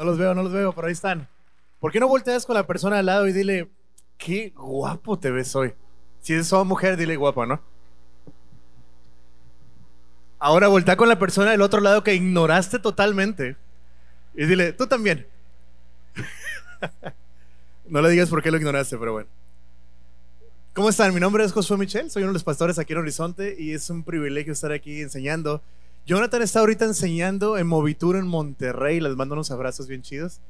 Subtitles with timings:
[0.00, 1.28] No los veo, no los veo, pero ahí están.
[1.78, 3.70] ¿Por qué no volteas con la persona al lado y dile,
[4.16, 5.74] qué guapo te ves hoy?
[6.20, 7.60] Si es una mujer, dile guapo, ¿no?
[10.38, 13.58] Ahora voltea con la persona del otro lado que ignoraste totalmente
[14.34, 15.26] y dile, tú también.
[17.86, 19.28] no le digas por qué lo ignoraste, pero bueno.
[20.72, 21.12] ¿Cómo están?
[21.12, 23.90] Mi nombre es Josué Michel, soy uno de los pastores aquí en Horizonte y es
[23.90, 25.62] un privilegio estar aquí enseñando.
[26.06, 30.40] Jonathan está ahorita enseñando en Movitur en Monterrey, les mando unos abrazos bien chidos.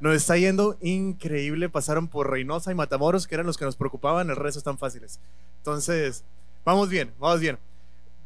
[0.00, 4.30] Nos está yendo increíble, pasaron por Reynosa y Matamoros, que eran los que nos preocupaban,
[4.30, 5.20] el resto están fáciles.
[5.58, 6.24] Entonces,
[6.64, 7.58] vamos bien, vamos bien.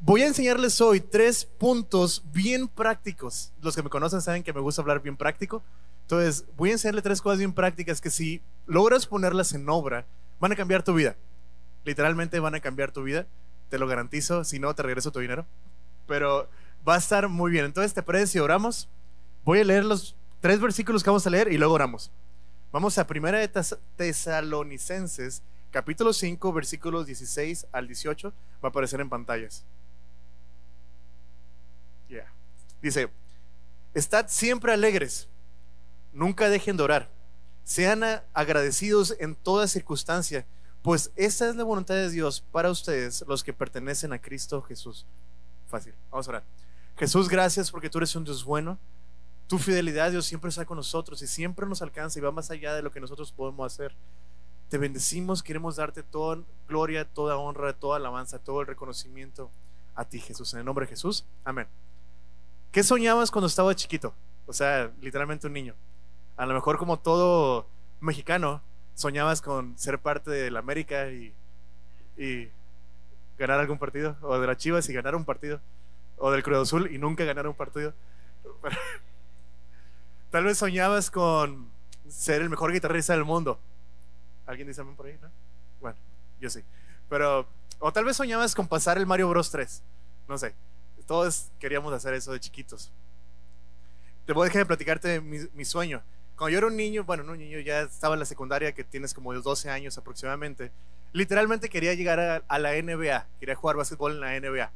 [0.01, 3.53] Voy a enseñarles hoy tres puntos bien prácticos.
[3.63, 5.63] Los que me conocen saben que me gusta hablar bien práctico.
[6.03, 10.05] Entonces, voy a enseñarles tres cosas bien prácticas que si logras ponerlas en obra,
[10.39, 11.17] van a cambiar tu vida.
[11.85, 13.27] Literalmente van a cambiar tu vida,
[13.71, 14.45] te lo garantizo.
[14.45, 15.47] Si no, te regreso tu dinero.
[16.07, 16.49] Pero
[16.87, 17.65] va a estar muy bien.
[17.65, 18.89] Entonces, ¿te parece si oramos?
[19.45, 22.11] Voy a leer los tres versículos que vamos a leer y luego oramos.
[22.73, 23.49] Vamos a Primera de
[23.97, 28.31] Tesalonicenses, capítulo 5, versículos 16 al 18.
[28.31, 29.65] Va a aparecer en pantallas.
[32.09, 32.31] Yeah.
[32.83, 33.09] Dice,
[33.95, 35.29] estad siempre alegres,
[36.13, 37.09] nunca dejen de orar,
[37.63, 38.03] sean
[38.35, 40.45] agradecidos en toda circunstancia,
[40.83, 45.07] pues esa es la voluntad de Dios para ustedes, los que pertenecen a Cristo Jesús.
[45.69, 46.45] Fácil, vamos a orar.
[46.97, 48.79] Jesús, gracias porque tú eres un Dios bueno.
[49.49, 52.75] Tu fidelidad, Dios, siempre está con nosotros y siempre nos alcanza y va más allá
[52.75, 53.95] de lo que nosotros podemos hacer.
[54.69, 59.51] Te bendecimos, queremos darte toda gloria, toda honra, toda alabanza, todo el reconocimiento
[59.95, 60.53] a ti, Jesús.
[60.55, 61.67] En el nombre de Jesús, amén.
[62.73, 64.15] ¿Qué soñabas cuando estaba chiquito?
[64.47, 65.75] O sea, literalmente un niño.
[66.37, 67.67] A lo mejor como todo
[68.01, 68.63] mexicano,
[68.95, 71.33] soñabas con ser parte de la América y,
[73.39, 75.61] ganar algún partido, o de las Chivas y ganar un partido,
[76.27, 77.93] o del Cruz Azul y nunca ganar un partido.
[80.31, 81.69] Tal vez soñabas con
[82.09, 83.61] ser el mejor guitarrista del mundo.
[84.47, 85.19] ¿Alguien dice por ahí?
[85.21, 85.31] ¿no?
[85.83, 85.99] Bueno,
[86.41, 86.65] yo sí.
[87.11, 87.47] Pero,
[87.79, 89.83] o tal vez soñabas con pasar el Mario Bros 3.
[90.27, 90.55] No sé.
[91.07, 92.91] Todos queríamos hacer eso de chiquitos.
[94.25, 96.03] Te voy a dejar de platicarte mi, mi sueño.
[96.37, 98.83] Cuando yo era un niño, bueno, no un niño, ya estaba en la secundaria, que
[98.83, 100.73] tienes como 12 años aproximadamente,
[101.13, 104.73] literalmente quería llegar a, a la NBA, quería jugar básquetbol en la NBA.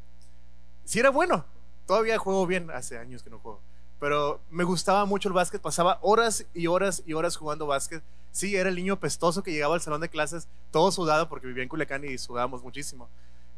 [0.88, 1.44] Si era bueno,
[1.84, 3.60] todavía juego bien, hace años que no juego,
[4.00, 8.02] pero me gustaba mucho el básquet, pasaba horas y horas y horas jugando básquet.
[8.32, 11.62] Sí, era el niño pestoso que llegaba al salón de clases todo sudado porque vivía
[11.62, 13.06] en Culiacán y sudábamos muchísimo.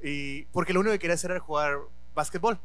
[0.02, 1.78] Y porque lo único que quería hacer era jugar
[2.16, 2.58] básquetbol.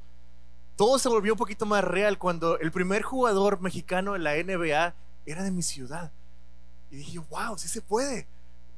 [0.76, 4.96] Todo se volvió un poquito más real cuando el primer jugador mexicano en la NBA
[5.28, 6.12] era de mi ciudad.
[6.90, 8.26] Y dije, wow, sí se puede.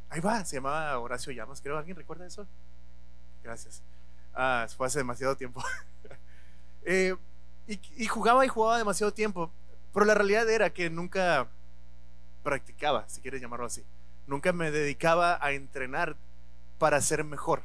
[0.09, 1.77] Ahí va, se llamaba Horacio Llamas, creo.
[1.77, 2.45] ¿Alguien recuerda eso?
[3.41, 3.81] Gracias.
[4.39, 5.63] Ah, fue hace demasiado tiempo.
[6.85, 7.15] eh,
[7.67, 9.51] y, y, jugaba y jugaba demasiado tiempo.
[9.91, 11.47] Pero la realidad era que nunca
[12.43, 13.83] practicaba, si quieres llamarlo así.
[14.27, 16.15] Nunca me dedicaba a entrenar
[16.77, 17.63] para ser mejor.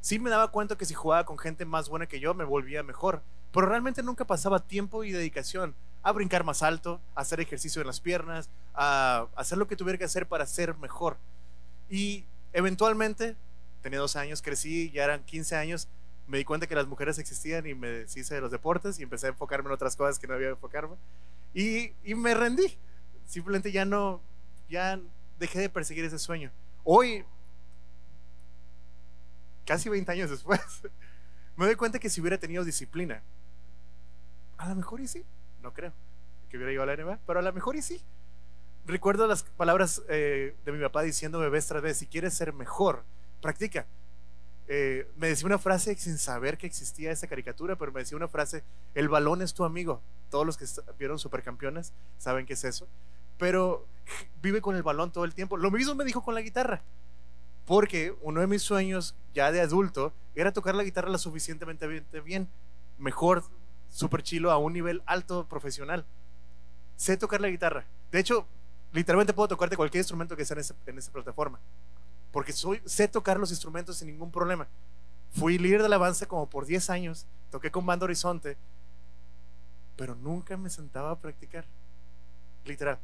[0.00, 2.82] Sí me daba cuenta que si jugaba con gente más buena que yo, me volvía
[2.82, 3.22] mejor.
[3.52, 7.88] Pero realmente nunca pasaba tiempo y dedicación a brincar más alto, a hacer ejercicio en
[7.88, 11.18] las piernas, a hacer lo que tuviera que hacer para ser mejor.
[11.90, 13.36] Y eventualmente,
[13.82, 15.88] tenía dos años, crecí, ya eran 15 años,
[16.26, 19.26] me di cuenta que las mujeres existían y me deshice de los deportes y empecé
[19.26, 20.96] a enfocarme en otras cosas que no había enfocarme.
[21.54, 22.76] Y, y me rendí.
[23.26, 24.20] Simplemente ya no,
[24.68, 25.00] ya
[25.38, 26.50] dejé de perseguir ese sueño.
[26.84, 27.24] Hoy,
[29.64, 30.60] casi 20 años después,
[31.56, 33.22] me doy cuenta que si hubiera tenido disciplina,
[34.58, 35.24] a lo mejor y sí,
[35.62, 35.92] no creo
[36.48, 38.00] que hubiera llegado a la NBA, pero a lo mejor y sí.
[38.86, 43.04] Recuerdo las palabras eh, de mi papá diciéndome vez tras vez, si quieres ser mejor,
[43.42, 43.86] practica.
[44.68, 48.28] Eh, me decía una frase sin saber que existía esa caricatura, pero me decía una
[48.28, 50.00] frase, el balón es tu amigo.
[50.30, 50.66] Todos los que
[50.98, 52.86] vieron Supercampeones saben qué es eso.
[53.38, 53.86] Pero
[54.42, 55.56] vive con el balón todo el tiempo.
[55.56, 56.82] Lo mismo me dijo con la guitarra.
[57.64, 61.86] Porque uno de mis sueños ya de adulto era tocar la guitarra lo suficientemente
[62.20, 62.48] bien,
[62.98, 63.44] mejor,
[63.90, 66.04] super chilo, a un nivel alto profesional.
[66.96, 67.84] Sé tocar la guitarra.
[68.10, 68.46] De hecho,
[68.92, 71.58] literalmente puedo tocarte cualquier instrumento que sea en, en esa plataforma
[72.32, 74.66] porque soy, sé tocar los instrumentos sin ningún problema.
[75.32, 78.56] Fui líder de alabanza como por 10 años, toqué con Banda Horizonte,
[79.96, 81.64] pero nunca me sentaba a practicar.
[82.64, 82.98] Literal.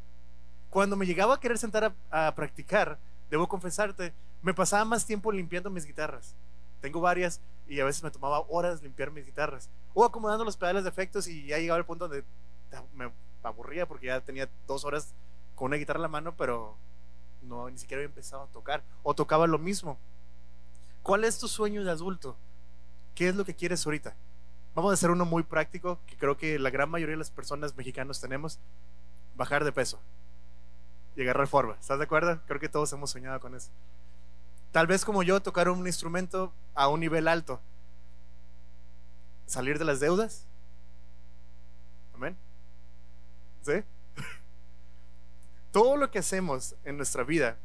[0.70, 2.98] Cuando me llegaba a querer sentar a, a practicar,
[3.30, 6.34] debo confesarte, me pasaba más tiempo limpiando mis guitarras.
[6.80, 9.70] Tengo varias y a veces me tomaba horas limpiar mis guitarras.
[9.94, 12.24] O acomodando los pedales de efectos y ya llegaba al punto donde
[12.94, 13.10] me
[13.42, 15.14] aburría porque ya tenía dos horas
[15.54, 16.76] con una guitarra en la mano, pero
[17.42, 19.98] no, ni siquiera había empezado a tocar o tocaba lo mismo.
[21.02, 22.36] ¿Cuál es tu sueño de adulto?
[23.14, 24.14] ¿Qué es lo que quieres ahorita?
[24.74, 27.76] Vamos a hacer uno muy práctico que creo que la gran mayoría de las personas
[27.76, 28.58] mexicanas tenemos.
[29.34, 29.98] bajar de peso
[31.16, 31.74] y agarrar forma.
[31.80, 32.40] ¿Estás de acuerdo?
[32.46, 33.70] Creo que todos hemos soñado con eso.
[34.72, 37.60] Tal vez como yo, tocar un instrumento a un nivel alto.
[39.46, 40.46] Salir de las deudas.
[42.14, 42.36] Amén.
[43.62, 43.82] ¿Sí?
[45.72, 47.56] Todo lo que hacemos en nuestra vida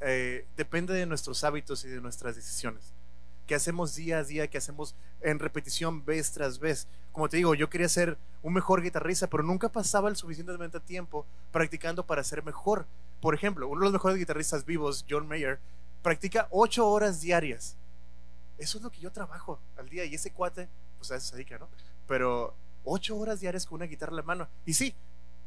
[0.00, 2.92] eh, depende de nuestros hábitos y de nuestras decisiones.
[3.46, 6.86] Que hacemos día a día, que hacemos en repetición vez tras vez.
[7.10, 11.26] Como te digo, yo quería ser un mejor guitarrista, pero nunca pasaba el suficientemente tiempo
[11.50, 12.86] practicando para ser mejor.
[13.20, 15.58] Por ejemplo, uno de los mejores guitarristas vivos, John Mayer,
[16.02, 17.76] practica ocho horas diarias.
[18.58, 21.36] Eso es lo que yo trabajo al día y ese cuate, pues a eso se
[21.36, 21.68] dedica, ¿no?
[22.06, 24.48] Pero ocho horas diarias con una guitarra en la mano.
[24.64, 24.94] Y sí,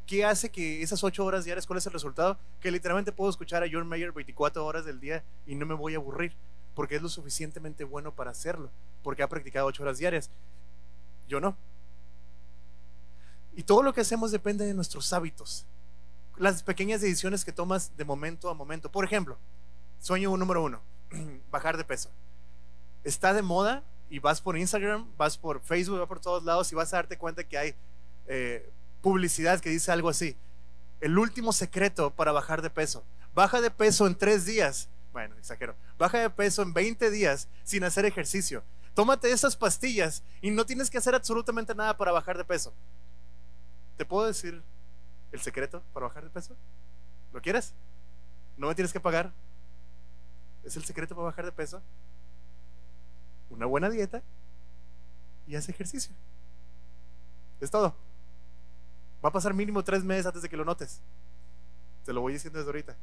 [0.06, 2.38] ¿qué hace que esas ocho horas diarias, cuál es el resultado?
[2.60, 5.94] Que literalmente puedo escuchar a John Mayer 24 horas del día y no me voy
[5.94, 6.32] a aburrir,
[6.74, 8.70] porque es lo suficientemente bueno para hacerlo,
[9.02, 10.30] porque ha practicado ocho horas diarias.
[11.28, 11.56] Yo no.
[13.54, 15.66] Y todo lo que hacemos depende de nuestros hábitos,
[16.36, 18.90] las pequeñas decisiones que tomas de momento a momento.
[18.90, 19.36] Por ejemplo,
[20.00, 20.80] sueño número uno,
[21.50, 22.10] bajar de peso.
[23.02, 26.74] Está de moda y vas por Instagram, vas por Facebook, vas por todos lados y
[26.74, 27.74] vas a darte cuenta que hay
[28.26, 28.70] eh,
[29.06, 30.36] publicidad que dice algo así.
[31.00, 33.04] El último secreto para bajar de peso.
[33.36, 34.88] Baja de peso en tres días.
[35.12, 35.76] Bueno, exagero.
[35.96, 38.64] Baja de peso en 20 días sin hacer ejercicio.
[38.94, 42.74] Tómate esas pastillas y no tienes que hacer absolutamente nada para bajar de peso.
[43.96, 44.60] ¿Te puedo decir
[45.30, 46.56] el secreto para bajar de peso?
[47.32, 47.74] ¿Lo quieres?
[48.56, 49.32] No me tienes que pagar.
[50.64, 51.80] ¿Es el secreto para bajar de peso?
[53.50, 54.20] Una buena dieta
[55.46, 56.12] y haz ejercicio.
[57.60, 57.94] Es todo.
[59.24, 61.00] Va a pasar mínimo tres meses antes de que lo notes.
[62.04, 62.96] Te lo voy diciendo desde ahorita.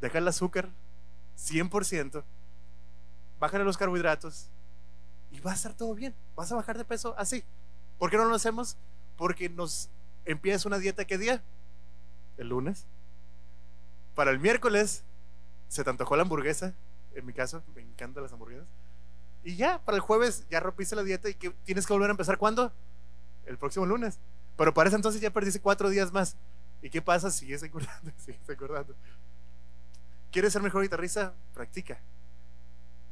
[0.00, 0.68] Deja el azúcar
[1.38, 2.24] 100%,
[3.38, 4.48] bájale los carbohidratos
[5.30, 6.14] y va a estar todo bien.
[6.36, 7.44] Vas a bajar de peso así.
[7.98, 8.76] ¿Por qué no lo hacemos?
[9.16, 9.88] Porque nos
[10.24, 11.42] empieza una dieta ¿qué día?
[12.36, 12.86] El lunes.
[14.14, 15.02] Para el miércoles
[15.68, 16.74] se te antojó la hamburguesa.
[17.14, 18.66] En mi caso, me encantan las hamburguesas.
[19.42, 22.12] Y ya, para el jueves ya rompiste la dieta y que tienes que volver a
[22.12, 22.72] empezar ¿cuándo?
[23.48, 24.18] El próximo lunes.
[24.56, 26.36] Pero para ese entonces ya perdiste cuatro días más.
[26.82, 27.30] ¿Y qué pasa?
[27.30, 28.94] Sigues engordando, sigues engordando.
[30.30, 31.34] ¿Quieres ser mejor guitarrista?
[31.54, 31.98] Practica.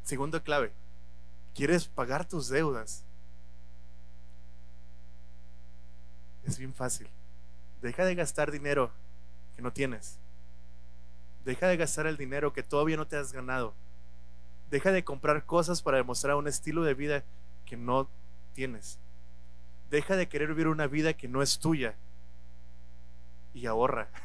[0.05, 0.73] Segundo clave.
[1.55, 3.03] ¿Quieres pagar tus deudas?
[6.45, 7.09] Es bien fácil.
[7.81, 8.93] Deja de gastar dinero
[9.57, 10.19] que no tienes.
[11.45, 13.75] Deja de gastar el dinero que todavía no te has ganado.
[14.71, 17.25] Deja de comprar cosas para demostrar un estilo de vida
[17.65, 18.09] que no
[18.53, 18.99] tienes.
[19.91, 21.95] Deja de querer vivir una vida que no es tuya.
[23.55, 24.09] Y ahorra.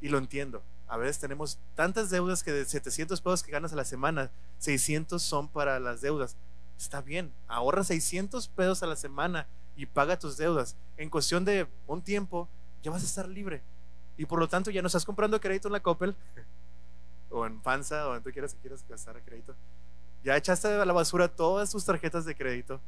[0.00, 0.62] Y lo entiendo.
[0.86, 5.20] A veces tenemos tantas deudas que de 700 pesos que ganas a la semana, 600
[5.20, 6.36] son para las deudas.
[6.78, 10.76] Está bien, ahorra 600 pesos a la semana y paga tus deudas.
[10.96, 12.48] En cuestión de un tiempo,
[12.82, 13.60] ya vas a estar libre.
[14.16, 16.14] Y por lo tanto, ya no estás comprando crédito en la Coppel
[17.30, 19.54] o en Fanza o en tú quieras que quieras gastar crédito.
[20.24, 22.80] Ya echaste a la basura todas tus tarjetas de crédito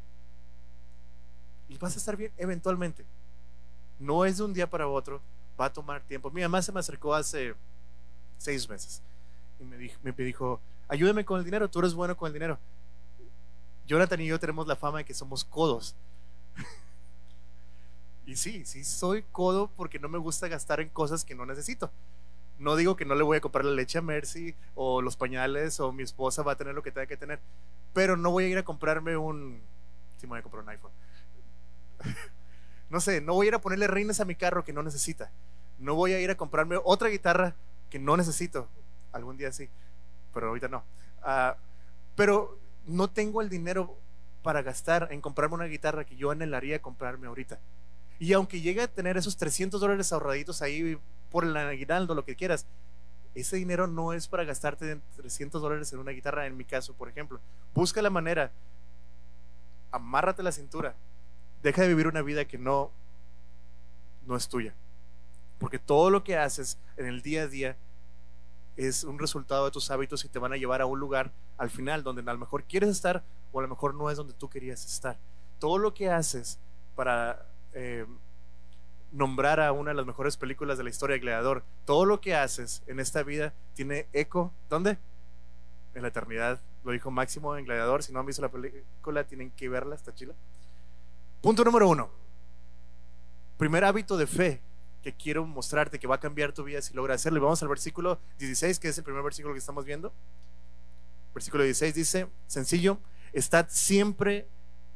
[1.70, 3.04] y vas a estar bien eventualmente.
[3.98, 5.20] No es de un día para otro,
[5.58, 6.30] va a tomar tiempo.
[6.30, 7.54] Mi mamá se me acercó hace
[8.38, 9.00] seis meses
[9.60, 12.58] y me dijo, me dijo, ayúdame con el dinero, tú eres bueno con el dinero.
[13.86, 15.94] Jonathan y yo tenemos la fama de que somos codos.
[18.26, 21.90] y sí, sí soy codo porque no me gusta gastar en cosas que no necesito.
[22.58, 25.78] No digo que no le voy a comprar la leche a Mercy o los pañales
[25.78, 27.38] o mi esposa va a tener lo que tenga que tener,
[27.94, 29.60] pero no voy a ir a comprarme un...
[30.18, 30.90] Sí, me voy a comprar un iPhone
[32.90, 35.30] no sé, no voy a ir a ponerle reines a mi carro que no necesita.
[35.78, 37.54] No voy a ir a comprarme otra guitarra
[37.88, 38.68] que no necesito.
[39.12, 39.68] Algún día sí,
[40.34, 40.84] pero ahorita no.
[41.22, 41.56] Ah,
[42.16, 43.96] pero no tengo el dinero
[44.42, 47.58] para gastar en comprarme una guitarra que yo anhelaría comprarme ahorita.
[48.18, 50.98] Y aunque llegue a tener esos 300 dólares ahorraditos ahí
[51.30, 52.66] por el aguinaldo, lo que quieras,
[53.34, 57.08] ese dinero no es para gastarte 300 dólares en una guitarra, en mi caso, por
[57.08, 57.40] ejemplo.
[57.74, 58.50] Busca la manera,
[59.90, 60.94] amárrate la cintura,
[61.62, 62.90] Deja de vivir una vida que no,
[64.26, 64.74] no es tuya.
[65.58, 67.76] Porque todo lo que haces en el día a día
[68.76, 71.68] es un resultado de tus hábitos y te van a llevar a un lugar al
[71.68, 74.48] final donde a lo mejor quieres estar o a lo mejor no es donde tú
[74.48, 75.18] querías estar.
[75.58, 76.58] Todo lo que haces
[76.96, 78.06] para eh,
[79.12, 82.34] nombrar a una de las mejores películas de la historia de Gladiador, todo lo que
[82.34, 84.52] haces en esta vida tiene eco.
[84.68, 84.98] ¿Dónde?
[85.94, 86.60] En la eternidad.
[86.84, 88.02] Lo dijo Máximo en Gladiador.
[88.02, 90.34] Si no han visto la película, tienen que verla, está chila.
[91.40, 92.10] Punto número uno.
[93.56, 94.60] Primer hábito de fe
[95.02, 97.40] que quiero mostrarte que va a cambiar tu vida si logras hacerlo.
[97.40, 100.12] vamos al versículo 16, que es el primer versículo que estamos viendo.
[101.34, 102.98] Versículo 16 dice, sencillo,
[103.32, 104.48] estad siempre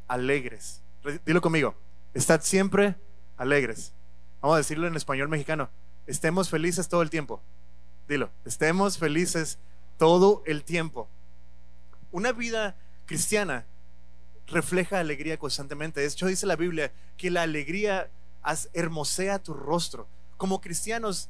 [0.07, 0.83] alegres.
[1.25, 1.75] Dilo conmigo,
[2.13, 2.97] estad siempre
[3.39, 3.95] alegres.
[4.43, 5.71] Vamos a decirlo en español mexicano.
[6.07, 7.41] Estemos felices todo el tiempo.
[8.07, 9.59] Dilo, estemos felices
[9.97, 11.09] todo el tiempo.
[12.11, 13.67] Una vida cristiana
[14.47, 16.01] refleja alegría constantemente.
[16.01, 18.11] De hecho, dice la Biblia que la alegría
[18.73, 20.07] hermosea tu rostro.
[20.37, 21.29] Como cristianos,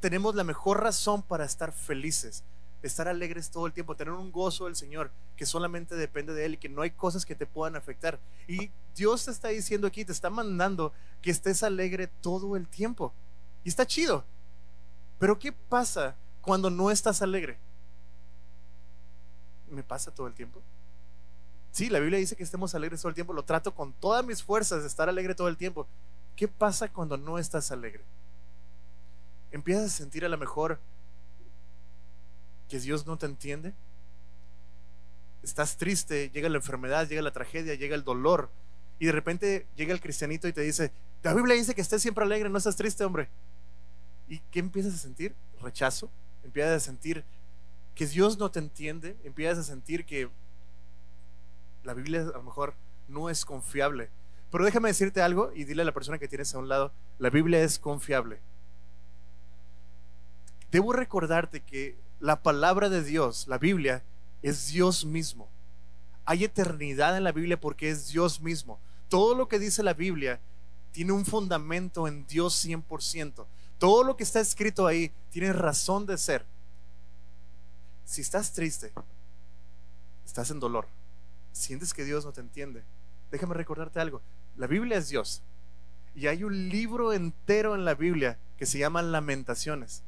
[0.00, 2.42] tenemos la mejor razón para estar felices,
[2.82, 6.54] estar alegres todo el tiempo, tener un gozo del Señor que solamente depende de Él
[6.54, 8.18] y que no hay cosas que te puedan afectar.
[8.48, 13.12] Y Dios te está diciendo aquí, te está mandando que estés alegre todo el tiempo.
[13.62, 14.24] Y está chido.
[15.18, 17.58] Pero ¿qué pasa cuando no estás alegre?
[19.70, 20.62] ¿Me pasa todo el tiempo?
[21.72, 23.32] Sí, la Biblia dice que estemos alegres todo el tiempo.
[23.32, 25.86] Lo trato con todas mis fuerzas de estar alegre todo el tiempo.
[26.36, 28.02] ¿Qué pasa cuando no estás alegre?
[29.52, 30.80] Empiezas a sentir a lo mejor
[32.68, 33.74] que Dios no te entiende.
[35.42, 38.50] Estás triste, llega la enfermedad, llega la tragedia, llega el dolor.
[38.98, 42.24] Y de repente llega el cristianito y te dice, la Biblia dice que estés siempre
[42.24, 43.28] alegre, no estás triste, hombre.
[44.28, 45.34] ¿Y qué empiezas a sentir?
[45.60, 46.10] Rechazo.
[46.44, 47.24] Empiezas a sentir
[47.94, 49.16] que Dios no te entiende.
[49.24, 50.30] Empiezas a sentir que
[51.84, 52.74] la Biblia a lo mejor
[53.08, 54.10] no es confiable.
[54.50, 57.30] Pero déjame decirte algo y dile a la persona que tienes a un lado, la
[57.30, 58.40] Biblia es confiable.
[60.70, 64.02] Debo recordarte que la palabra de Dios, la Biblia,
[64.42, 65.48] es Dios mismo.
[66.24, 68.78] Hay eternidad en la Biblia porque es Dios mismo.
[69.08, 70.40] Todo lo que dice la Biblia
[70.92, 73.46] tiene un fundamento en Dios 100%.
[73.78, 76.44] Todo lo que está escrito ahí tiene razón de ser.
[78.04, 78.92] Si estás triste,
[80.26, 80.86] estás en dolor,
[81.52, 82.84] sientes que Dios no te entiende,
[83.30, 84.22] déjame recordarte algo.
[84.56, 85.42] La Biblia es Dios.
[86.14, 90.02] Y hay un libro entero en la Biblia que se llama Lamentaciones.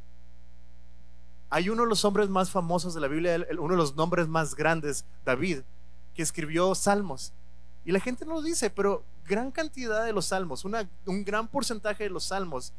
[1.48, 4.54] Hay uno de los hombres más famosos de la Biblia, uno de los nombres más
[4.54, 5.60] grandes, David,
[6.14, 7.32] que escribió salmos.
[7.84, 12.04] Y la gente no lo dice, pero gran cantidad de los salmos, un gran porcentaje
[12.04, 12.72] de los salmos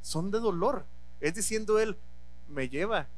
[0.00, 0.84] son de dolor.
[1.20, 1.96] Es diciendo él,
[2.48, 3.08] me lleva,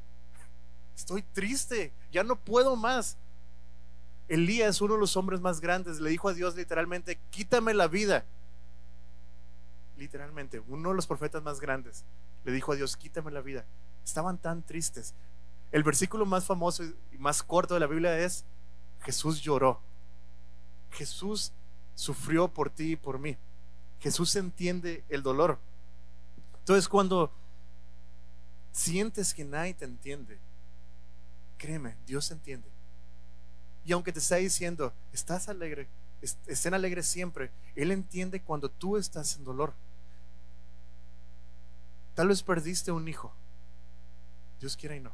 [0.95, 3.17] estoy triste, ya no puedo más.
[4.31, 8.23] Elías, uno de los hombres más grandes, le dijo a Dios literalmente, quítame la vida.
[9.97, 12.05] Literalmente, uno de los profetas más grandes
[12.45, 13.65] le dijo a Dios, quítame la vida.
[14.05, 15.13] Estaban tan tristes.
[15.73, 18.45] El versículo más famoso y más corto de la Biblia es,
[19.01, 19.81] Jesús lloró.
[20.91, 21.51] Jesús
[21.95, 23.35] sufrió por ti y por mí.
[23.99, 25.59] Jesús entiende el dolor.
[26.59, 27.33] Entonces cuando
[28.71, 30.39] sientes que nadie te entiende,
[31.57, 32.69] créeme, Dios entiende.
[33.85, 35.87] Y aunque te está diciendo, estás alegre,
[36.47, 39.73] estén alegres siempre, Él entiende cuando tú estás en dolor.
[42.15, 43.31] Tal vez perdiste un hijo.
[44.59, 45.11] Dios quiera y no.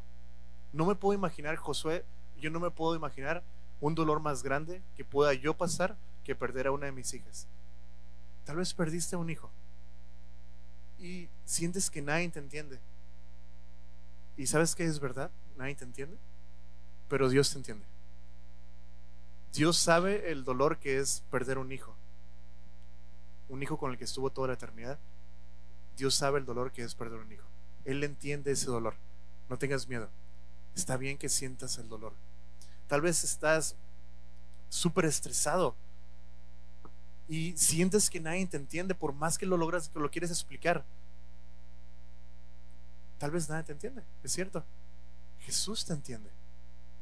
[0.74, 2.04] No me puedo imaginar, Josué,
[2.40, 3.44] yo no me puedo imaginar
[3.80, 7.48] un dolor más grande que pueda yo pasar que perder a una de mis hijas.
[8.46, 9.50] Tal vez perdiste un hijo
[11.00, 12.80] y sientes que nadie te entiende.
[14.36, 15.32] ¿Y sabes que es verdad?
[15.58, 16.18] Nadie te entiende,
[17.10, 17.86] pero Dios te entiende.
[19.54, 21.96] Dios sabe el dolor que es perder un hijo,
[23.50, 25.00] un hijo con el que estuvo toda la eternidad.
[25.96, 27.46] Dios sabe el dolor que es perder un hijo.
[27.86, 28.96] Él entiende ese dolor.
[29.50, 30.10] No tengas miedo.
[30.76, 32.14] Está bien que sientas el dolor.
[32.88, 33.76] Tal vez estás
[34.70, 35.76] súper estresado
[37.28, 40.86] y sientes que nadie te entiende por más que lo logras, que lo quieres explicar.
[43.18, 44.64] Tal vez nadie te entiende, es cierto.
[45.40, 46.30] Jesús te entiende.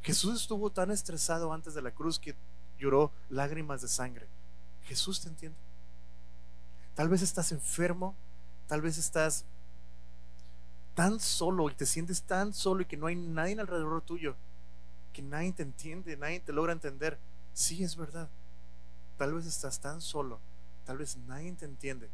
[0.06, 2.36] Jesús estuvo tan estresado antes de la cruz que
[2.78, 4.28] lloró lágrimas de sangre.
[4.84, 5.58] Jesús te entiende.
[6.94, 8.14] Tal vez estás enfermo,
[8.68, 9.46] tal vez estás
[10.94, 14.36] tan solo y te sientes tan solo y que no hay nadie alrededor tuyo,
[15.12, 17.18] que nadie te entiende, nadie te logra entender.
[17.56, 18.30] Sí, es verdad.
[19.18, 20.40] Tal vez estás tan solo,
[20.86, 22.12] tal vez nadie te entiende.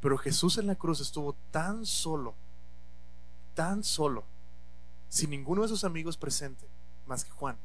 [0.00, 2.34] Pero Jesús en la cruz estuvo tan solo,
[3.54, 4.24] tan solo,
[5.08, 6.66] sin ninguno de sus amigos presente,
[7.10, 7.58] más que Juan.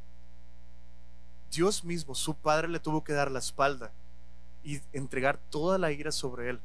[1.52, 3.92] Dios mismo, su Padre, le tuvo que dar la espalda
[4.64, 6.60] y entregar toda la ira sobre él.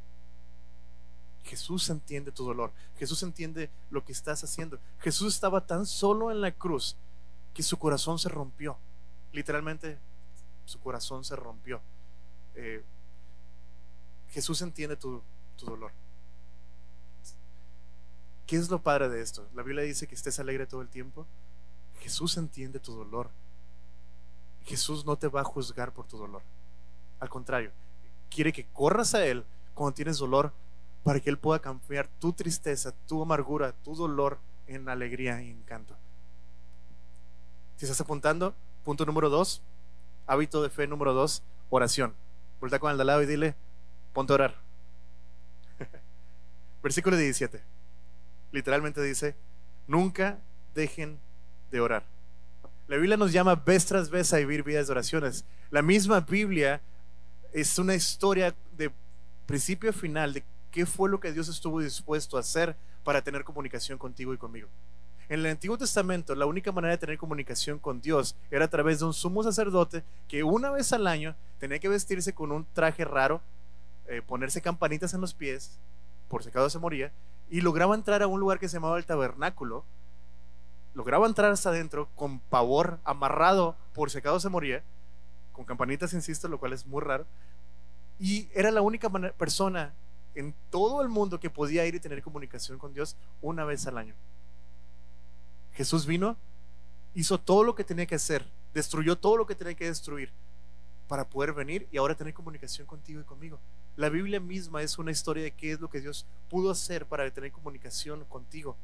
[1.45, 2.73] Jesús entiende tu dolor.
[2.99, 4.79] Jesús entiende lo que estás haciendo.
[4.99, 6.97] Jesús estaba tan solo en la cruz
[7.55, 8.77] que su corazón se rompió.
[9.33, 9.99] Literalmente
[10.65, 11.81] su corazón se rompió.
[12.55, 12.83] Eh,
[14.31, 15.23] Jesús entiende tu,
[15.57, 15.93] tu dolor.
[18.47, 19.47] ¿Qué es lo padre de esto?
[19.55, 21.27] La Biblia dice que estés alegre todo el tiempo.
[22.01, 23.31] Jesús entiende tu dolor.
[24.65, 26.43] Jesús no te va a juzgar por tu dolor.
[27.19, 27.71] Al contrario,
[28.29, 30.53] quiere que corras a Él cuando tienes dolor
[31.05, 35.97] para que Él pueda cambiar tu tristeza, tu amargura, tu dolor en alegría y encanto.
[37.77, 38.55] Si estás apuntando,
[38.85, 39.63] punto número dos,
[40.27, 42.15] Hábito de fe número dos, oración.
[42.61, 43.57] Vuelta con el de lado y dile,
[44.13, 44.55] ponte a orar.
[46.85, 47.61] Versículo 17.
[48.53, 49.35] Literalmente dice,
[49.89, 50.39] nunca
[50.73, 51.19] dejen
[51.71, 52.05] de orar.
[52.89, 55.45] La Biblia nos llama vez tras vez a vivir vidas de oraciones.
[55.71, 56.81] La misma Biblia
[57.53, 58.91] es una historia de
[59.47, 63.45] principio a final de qué fue lo que Dios estuvo dispuesto a hacer para tener
[63.45, 64.69] comunicación contigo y conmigo.
[65.29, 68.99] En el Antiguo Testamento, la única manera de tener comunicación con Dios era a través
[68.99, 73.05] de un sumo sacerdote que una vez al año tenía que vestirse con un traje
[73.05, 73.41] raro,
[74.09, 75.79] eh, ponerse campanitas en los pies,
[76.29, 77.13] por si acaso se moría,
[77.49, 79.85] y lograba entrar a un lugar que se llamaba el tabernáculo,
[80.95, 84.83] lograba entrar hasta adentro con pavor, amarrado por si acaso se moría,
[85.53, 87.27] con campanitas, insisto, lo cual es muy raro,
[88.19, 89.95] y era la única persona
[90.35, 93.99] en todo el mundo que podía ir y tener comunicación con Dios una vez al
[93.99, 94.15] año.
[95.73, 96.37] Jesús vino,
[97.15, 100.31] hizo todo lo que tenía que hacer, destruyó todo lo que tenía que destruir
[101.09, 103.59] para poder venir y ahora tener comunicación contigo y conmigo.
[103.97, 107.29] La Biblia misma es una historia de qué es lo que Dios pudo hacer para
[107.31, 108.77] tener comunicación contigo.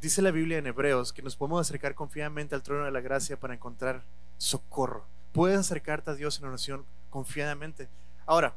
[0.00, 3.38] Dice la Biblia en Hebreos que nos podemos acercar confiadamente al trono de la gracia
[3.38, 4.04] para encontrar
[4.36, 5.04] socorro.
[5.32, 7.88] Puedes acercarte a Dios en oración confiadamente.
[8.24, 8.54] Ahora,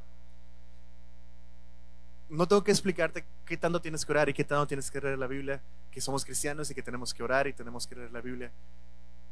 [2.30, 5.18] no tengo que explicarte qué tanto tienes que orar y qué tanto tienes que leer
[5.18, 8.22] la Biblia, que somos cristianos y que tenemos que orar y tenemos que leer la
[8.22, 8.52] Biblia.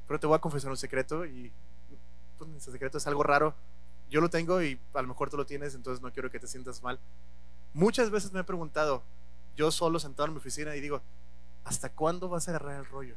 [0.08, 1.52] Pero te voy a confesar un secreto y
[2.40, 3.54] pues, ese secreto es algo raro.
[4.10, 6.48] Yo lo tengo y a lo mejor tú lo tienes, entonces no quiero que te
[6.48, 7.00] sientas mal.
[7.72, 9.04] Muchas veces me he preguntado,
[9.56, 11.04] yo solo sentado en mi oficina y digo,
[11.70, 13.16] ¿hasta cuándo vas a agarrar el rollo?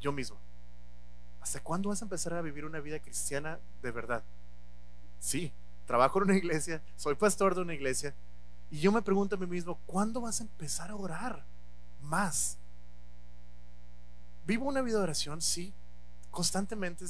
[0.00, 0.38] Yo mismo.
[1.40, 4.22] ¿Hasta cuándo vas a empezar a vivir una vida cristiana de verdad?
[5.18, 5.52] Sí,
[5.84, 8.14] trabajo en una iglesia, soy pastor de una iglesia,
[8.70, 11.44] y yo me pregunto a mí mismo, ¿cuándo vas a empezar a orar
[12.00, 12.58] más?
[14.46, 15.74] Vivo una vida de oración, sí,
[16.30, 17.04] constantemente.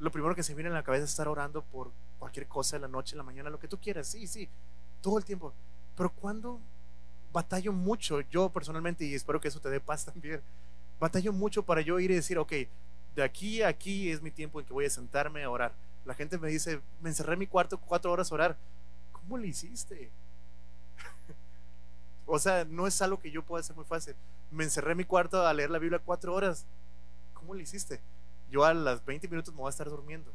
[0.00, 2.82] Lo primero que se viene en la cabeza es estar orando por cualquier cosa en
[2.82, 4.48] la noche, en la mañana, lo que tú quieras, sí, sí,
[5.00, 5.54] todo el tiempo.
[5.96, 6.60] Pero cuando
[7.32, 10.40] batallo mucho, yo personalmente, y espero que eso te dé paz también,
[10.98, 12.52] batallo mucho para yo ir y decir, ok,
[13.14, 15.72] de aquí a aquí es mi tiempo en que voy a sentarme a orar.
[16.04, 18.56] La gente me dice, me encerré en mi cuarto cuatro horas a orar.
[19.12, 20.10] ¿Cómo le hiciste?
[22.26, 24.14] o sea, no es algo que yo pueda hacer muy fácil.
[24.50, 26.64] Me encerré en mi cuarto a leer la Biblia cuatro horas.
[27.34, 28.00] ¿Cómo lo hiciste?
[28.50, 30.30] Yo a las 20 minutos me voy a estar durmiendo.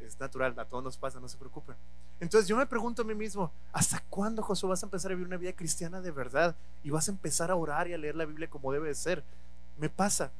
[0.00, 1.76] Es natural, a todos nos pasa, no se preocupen.
[2.20, 5.26] Entonces yo me pregunto a mí mismo, ¿hasta cuándo, Josué, vas a empezar a vivir
[5.26, 6.54] una vida cristiana de verdad?
[6.82, 9.22] Y vas a empezar a orar y a leer la Biblia como debe de ser.
[9.78, 10.30] Me pasa.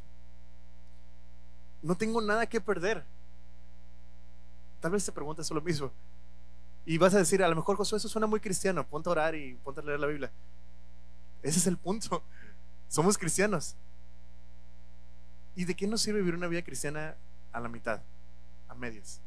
[1.83, 3.05] No tengo nada que perder.
[4.81, 5.91] Tal vez te preguntas lo mismo.
[6.87, 9.35] Y vas a decir, a lo mejor Josué, eso suena muy cristiano, ponte a orar
[9.35, 10.31] y ponte a leer la Biblia.
[11.43, 12.23] Ese es el punto.
[12.89, 13.75] Somos cristianos.
[15.55, 17.15] ¿Y de qué nos sirve vivir una vida cristiana
[17.53, 18.01] a la mitad,
[18.69, 19.21] a medias?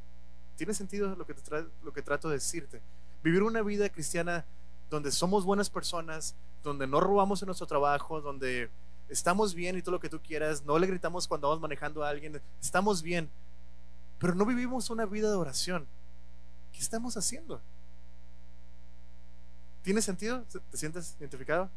[0.56, 1.36] ¿Tiene sentido lo que,
[1.84, 2.82] lo que trato de decirte?
[3.24, 4.46] Vivir una vida cristiana
[4.90, 8.70] donde somos buenas personas, donde no robamos en nuestro trabajo, donde
[9.10, 12.10] estamos bien y todo lo que tú quieras, no le gritamos cuando vamos manejando a
[12.10, 13.30] alguien, estamos bien,
[14.20, 15.88] pero no vivimos una vida de oración.
[16.72, 17.62] ¿Qué estamos haciendo?
[19.84, 20.44] ¿Tiene sentido?
[20.72, 21.70] ¿Te sientes identificado?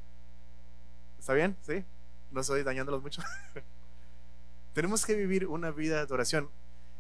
[1.19, 1.57] ¿Está bien?
[1.67, 1.85] ¿Sí?
[2.31, 3.23] No estoy dañándolos mucho.
[4.75, 6.49] Tenemos que vivir una vida de oración.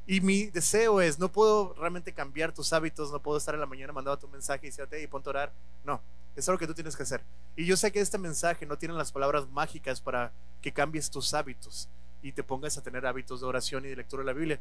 [0.06, 3.66] Y mi deseo es, no puedo realmente cambiar tus hábitos, no puedo estar en la
[3.66, 5.52] mañana mandando tu mensaje y decirte, y ponte a orar.
[5.84, 6.00] No,
[6.36, 7.22] es algo que tú tienes que hacer.
[7.56, 10.30] Y yo sé que este mensaje no tiene las palabras mágicas para
[10.62, 11.88] que cambies tus hábitos
[12.22, 14.60] y te pongas a tener hábitos de oración y de lectura de la Biblia.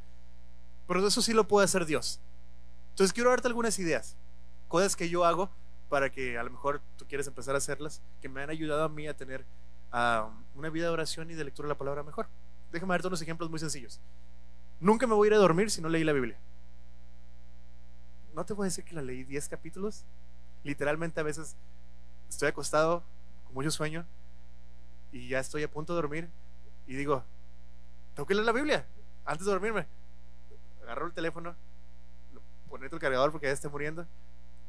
[0.88, 2.19] Pero eso sí lo puede hacer Dios.
[2.91, 4.15] Entonces quiero darte algunas ideas,
[4.67, 5.49] cosas que yo hago
[5.89, 8.89] para que a lo mejor tú quieres empezar a hacerlas, que me han ayudado a
[8.89, 9.45] mí a tener
[9.91, 12.27] ah, una vida de oración y de lectura de la palabra mejor.
[12.71, 13.99] Déjame darte unos ejemplos muy sencillos.
[14.80, 16.38] Nunca me voy a ir a dormir si no leí la Biblia.
[18.34, 20.04] No te voy a decir que la leí 10 capítulos.
[20.64, 21.56] Literalmente a veces
[22.30, 23.04] estoy acostado
[23.46, 24.06] con mucho sueño
[25.12, 26.30] y ya estoy a punto de dormir
[26.88, 27.24] y digo,
[28.14, 28.86] tengo que leer la Biblia
[29.26, 29.86] antes de dormirme.
[30.84, 31.56] Agarro el teléfono,
[32.70, 34.06] ponerte el cargador porque ya esté muriendo.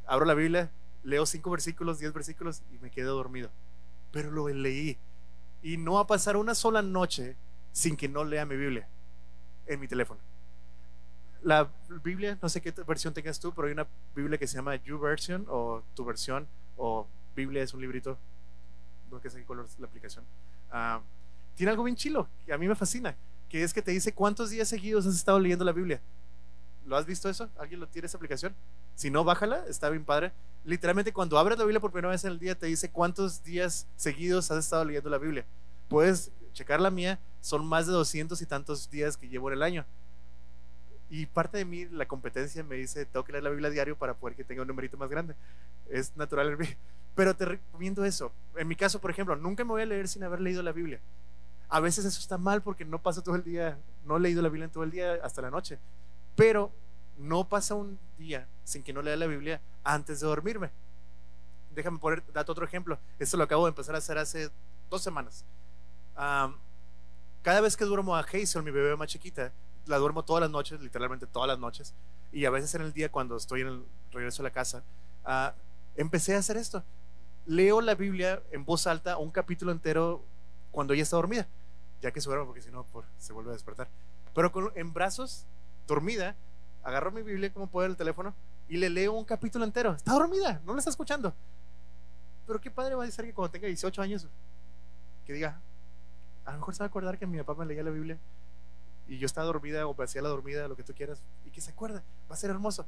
[0.06, 0.70] Abro la Biblia,
[1.02, 3.50] leo cinco versículos, diez versículos y me quedo dormido.
[4.12, 4.98] Pero lo leí.
[5.62, 7.36] Y no va a pasar una sola noche
[7.72, 8.86] sin que no lea mi Biblia
[9.66, 10.20] en mi teléfono.
[11.42, 11.68] La
[12.02, 14.98] Biblia, no sé qué versión tengas tú, pero hay una Biblia que se llama You
[14.98, 18.18] Version o tu versión o Biblia es un librito,
[19.10, 20.24] no sé qué color es la aplicación.
[20.70, 21.00] Ah,
[21.54, 23.14] tiene algo bien chilo que a mí me fascina,
[23.48, 26.00] que es que te dice cuántos días seguidos has estado leyendo la Biblia.
[26.86, 27.48] ¿Lo has visto eso?
[27.58, 28.54] ¿Alguien lo tiene esa aplicación?
[28.94, 30.32] Si no, bájala, está bien padre.
[30.64, 33.86] Literalmente cuando abres la Biblia por primera vez en el día te dice cuántos días
[33.96, 35.44] seguidos has estado leyendo la Biblia.
[35.88, 39.62] Puedes checar la mía, son más de 200 y tantos días que llevo en el
[39.62, 39.84] año.
[41.08, 44.14] Y parte de mí, la competencia me dice, tengo que leer la Biblia diario para
[44.14, 45.36] poder que tenga un numerito más grande.
[45.88, 46.66] Es natural en mí.
[47.14, 48.32] Pero te recomiendo eso.
[48.56, 51.00] En mi caso, por ejemplo, nunca me voy a leer sin haber leído la Biblia.
[51.68, 54.48] A veces eso está mal porque no pasa todo el día, no he leído la
[54.48, 55.78] Biblia en todo el día hasta la noche.
[56.34, 56.72] Pero
[57.18, 60.70] no pasa un día sin que no lea la Biblia antes de dormirme.
[61.74, 62.98] Déjame poner, date otro ejemplo.
[63.18, 64.50] Esto lo acabo de empezar a hacer hace
[64.90, 65.44] dos semanas.
[66.16, 69.52] Cada vez que duermo a Hazel, mi bebé más chiquita,
[69.86, 71.94] la duermo todas las noches, literalmente todas las noches.
[72.32, 74.82] Y a veces en el día, cuando estoy en el regreso a la casa,
[75.24, 75.54] ah,
[75.96, 76.82] empecé a hacer esto.
[77.46, 80.22] Leo la Biblia en voz alta, un capítulo entero,
[80.72, 81.46] cuando ella está dormida,
[82.02, 82.84] ya que se duerme, porque si no,
[83.18, 83.88] se vuelve a despertar.
[84.34, 85.46] Pero en brazos,
[85.86, 86.36] dormida,
[86.82, 88.34] agarro mi Biblia como puedo el teléfono
[88.68, 89.92] y le leo un capítulo entero.
[89.92, 91.32] Está dormida, no la está escuchando.
[92.46, 94.26] Pero qué padre va a ser que cuando tenga 18 años,
[95.24, 95.60] que diga,
[96.46, 98.18] a lo mejor se va a acordar que mi papá me leía la Biblia
[99.08, 101.60] y yo estaba dormida o me hacía la dormida, lo que tú quieras, y que
[101.60, 102.86] se acuerde, va a ser hermoso.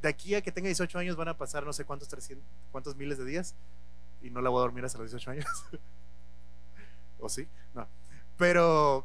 [0.00, 2.94] De aquí a que tenga 18 años van a pasar no sé cuántos, 300, cuántos
[2.96, 3.54] miles de días
[4.22, 5.46] y no la voy a dormir hasta los 18 años.
[7.20, 7.48] ¿O sí?
[7.74, 7.86] No.
[8.36, 9.04] Pero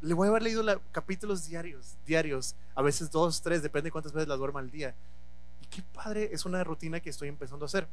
[0.00, 4.12] le voy a haber leído capítulos diarios, diarios, a veces dos, tres, depende de cuántas
[4.12, 4.94] veces la duerma al día.
[5.60, 7.86] Y qué padre, es una rutina que estoy empezando a hacer.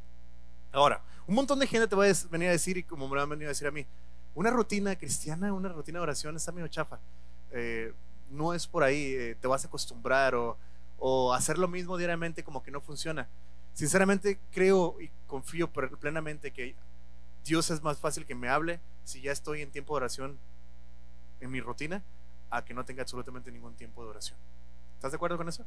[0.72, 3.22] Ahora, un montón de gente te va a venir a decir, y como me lo
[3.22, 3.86] han venido a decir a mí,
[4.34, 6.98] una rutina cristiana, una rutina de oración está medio chafa.
[7.52, 7.92] Eh,
[8.30, 10.56] no es por ahí, eh, te vas a acostumbrar o,
[11.32, 13.28] hacer lo mismo diariamente como que no funciona.
[13.72, 16.74] Sinceramente creo y confío plenamente que
[17.44, 20.38] Dios es más fácil que me hable si ya estoy en tiempo de oración
[21.40, 22.02] en mi rutina
[22.50, 24.38] a que no tenga absolutamente ningún tiempo de oración.
[24.96, 25.64] ¿Estás de acuerdo con eso?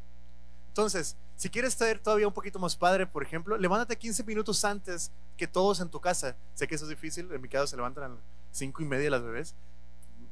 [0.67, 5.11] Entonces, si quieres estar todavía un poquito más padre, por ejemplo, levántate 15 minutos antes
[5.37, 6.35] que todos en tu casa.
[6.53, 8.17] Sé que eso es difícil, en mi caso se levantan
[8.51, 9.55] 5 y media las bebés.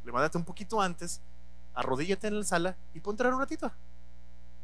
[0.05, 1.21] Levántate un poquito antes,
[1.73, 3.71] arrodíllate en la sala y ponte a un ratito.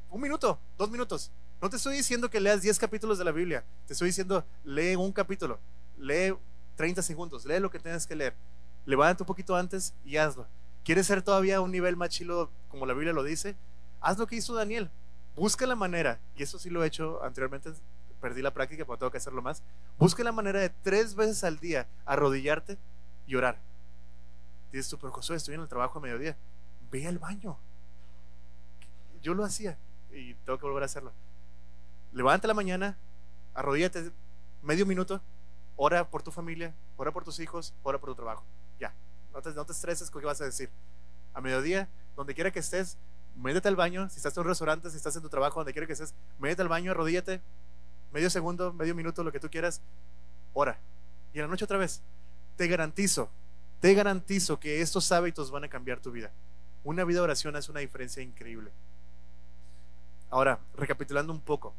[0.09, 1.31] Un minuto, dos minutos.
[1.61, 3.63] No te estoy diciendo que leas 10 capítulos de la Biblia.
[3.87, 5.59] Te estoy diciendo, lee un capítulo.
[5.97, 6.35] Lee
[6.75, 7.45] 30 segundos.
[7.45, 8.33] Lee lo que tengas que leer.
[8.85, 10.47] Levántate un poquito antes y hazlo.
[10.83, 13.55] ¿Quieres ser todavía un nivel más chilo como la Biblia lo dice?
[14.01, 14.91] Haz lo que hizo Daniel.
[15.35, 17.73] Busca la manera, y eso sí lo he hecho anteriormente,
[18.21, 19.63] perdí la práctica, pero tengo que hacerlo más.
[19.97, 22.77] Busca la manera de tres veces al día arrodillarte
[23.27, 23.59] y orar.
[24.71, 26.35] Dices tú, pero Josué, estoy en el trabajo a mediodía.
[26.91, 27.57] Ve al baño.
[29.21, 29.77] Yo lo hacía
[30.11, 31.11] y tengo que volver a hacerlo.
[32.13, 32.97] Levanta la mañana,
[33.53, 34.11] arrodíllate
[34.61, 35.21] medio minuto,
[35.75, 38.43] ora por tu familia, ora por tus hijos, ora por tu trabajo.
[38.79, 38.93] Ya,
[39.33, 40.69] no te, no te estreses con qué vas a decir.
[41.33, 42.97] A mediodía, donde quiera que estés,
[43.35, 44.09] métete al baño.
[44.09, 46.61] Si estás en un restaurante, si estás en tu trabajo, donde quiera que estés, métete
[46.61, 47.41] al baño, arrodíllate,
[48.13, 49.81] medio segundo, medio minuto, lo que tú quieras,
[50.53, 50.77] ora.
[51.33, 52.01] Y en la noche otra vez.
[52.57, 53.29] Te garantizo,
[53.81, 56.31] te garantizo que estos hábitos van a cambiar tu vida.
[56.83, 58.71] Una vida de oración hace una diferencia increíble.
[60.29, 61.73] Ahora, recapitulando un poco,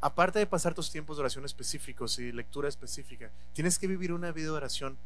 [0.00, 4.32] aparte de pasar tus tiempos de oración específicos y lectura específica, tienes que vivir una
[4.32, 4.98] vida de oración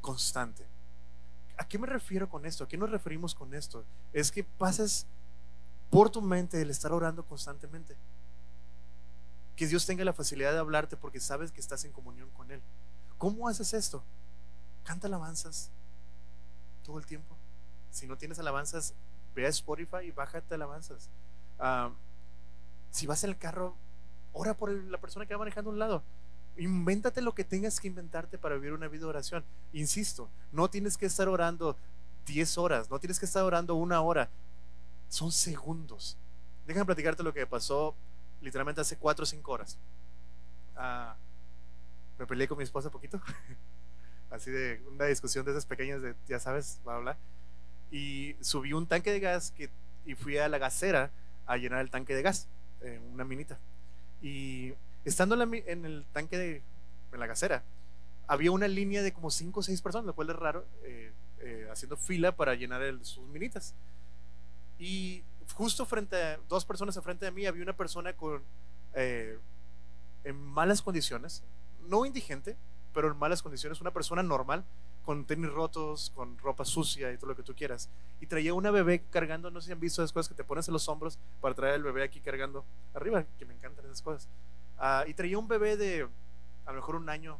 [0.00, 0.64] constante.
[1.56, 2.64] ¿A qué me refiero con esto?
[2.64, 3.84] ¿A qué nos referimos con esto?
[4.12, 5.06] Es que pases
[5.90, 7.96] por tu mente el estar orando constantemente.
[9.54, 12.60] Que Dios tenga la facilidad de hablarte porque sabes que estás en comunión con Él.
[13.24, 14.02] ¿Cómo haces esto?
[14.84, 15.70] Canta alabanzas
[16.84, 17.34] todo el tiempo.
[17.90, 18.92] Si no tienes alabanzas,
[19.34, 21.08] ve a Spotify y bájate alabanzas.
[21.58, 21.90] Ah,
[22.90, 23.76] si vas en el carro,
[24.34, 26.02] ora por la persona que va manejando a un lado.
[26.58, 29.42] Invéntate lo que tengas que inventarte para vivir una vida de oración.
[29.72, 31.78] Insisto, no tienes que estar orando
[32.26, 34.28] 10 horas, no tienes que estar orando una hora.
[35.08, 36.18] Son segundos.
[36.66, 37.94] Déjame platicarte lo que pasó
[38.42, 39.78] literalmente hace 4 o 5 horas.
[40.76, 41.16] Ah,
[42.18, 43.20] me peleé con mi esposa poquito.
[44.30, 47.16] Así de una discusión de esas pequeñas de, ya sabes, bla, bla.
[47.90, 49.70] Y subí un tanque de gas que,
[50.04, 51.10] y fui a la gasera
[51.46, 52.48] a llenar el tanque de gas,
[52.80, 53.58] en una minita.
[54.22, 54.72] Y
[55.04, 56.62] estando en, el tanque de
[57.12, 57.62] en la gasera,
[58.26, 61.68] había una línea de como 5 o 6 personas, lo cual es raro, eh, eh,
[61.70, 63.74] haciendo fila para llenar sus minitas.
[64.78, 65.22] Y
[65.52, 68.42] justo frente a dos personas enfrente de mí había una persona con
[68.94, 69.38] eh,
[70.24, 71.42] en malas condiciones,
[71.88, 72.56] no indigente,
[72.92, 74.64] pero en malas condiciones, una persona normal,
[75.04, 77.90] con tenis rotos, con ropa sucia y todo lo que tú quieras.
[78.20, 80.66] Y traía una bebé cargando, no sé si han visto esas cosas que te pones
[80.68, 84.28] en los hombros para traer el bebé aquí cargando arriba, que me encantan esas cosas.
[84.78, 86.08] Ah, y traía un bebé de
[86.64, 87.38] a lo mejor un año,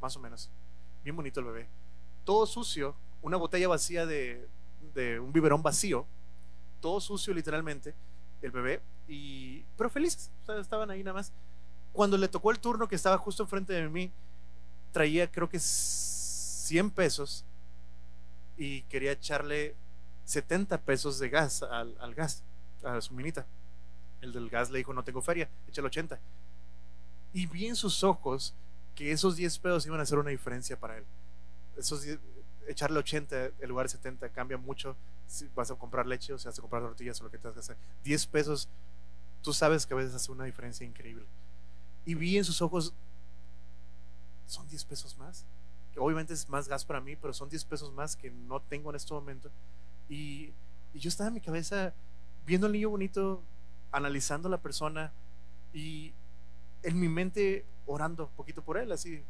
[0.00, 0.50] más o menos.
[1.04, 1.68] Bien bonito el bebé.
[2.24, 4.48] Todo sucio, una botella vacía de,
[4.94, 6.06] de un biberón vacío,
[6.80, 7.94] todo sucio literalmente,
[8.42, 11.32] el bebé, y, pero felices, estaban ahí nada más.
[11.98, 14.12] Cuando le tocó el turno que estaba justo enfrente de mí,
[14.92, 17.44] traía creo que 100 pesos
[18.56, 19.74] y quería echarle
[20.24, 22.44] 70 pesos de gas al, al gas,
[22.84, 23.46] a su minita.
[24.20, 26.20] El del gas le dijo, no tengo feria, échale 80.
[27.32, 28.54] Y vi en sus ojos
[28.94, 31.04] que esos 10 pesos iban a hacer una diferencia para él.
[31.76, 32.20] Esos 10
[32.68, 34.94] echarle 80 en lugar de 70 cambia mucho
[35.26, 37.54] si vas a comprar leche o si vas a comprar tortillas o lo que tengas
[37.54, 37.76] que hacer.
[38.04, 38.68] 10 pesos,
[39.42, 41.26] tú sabes que a veces hace una diferencia increíble.
[42.04, 42.92] Y vi en sus ojos,
[44.46, 45.44] son 10 pesos más.
[45.96, 48.96] Obviamente es más gas para mí, pero son 10 pesos más que no tengo en
[48.96, 49.50] este momento.
[50.08, 50.52] Y,
[50.94, 51.92] y yo estaba en mi cabeza
[52.46, 53.42] viendo al niño bonito,
[53.92, 55.12] analizando a la persona
[55.74, 56.12] y
[56.82, 59.22] en mi mente orando un poquito por él, así,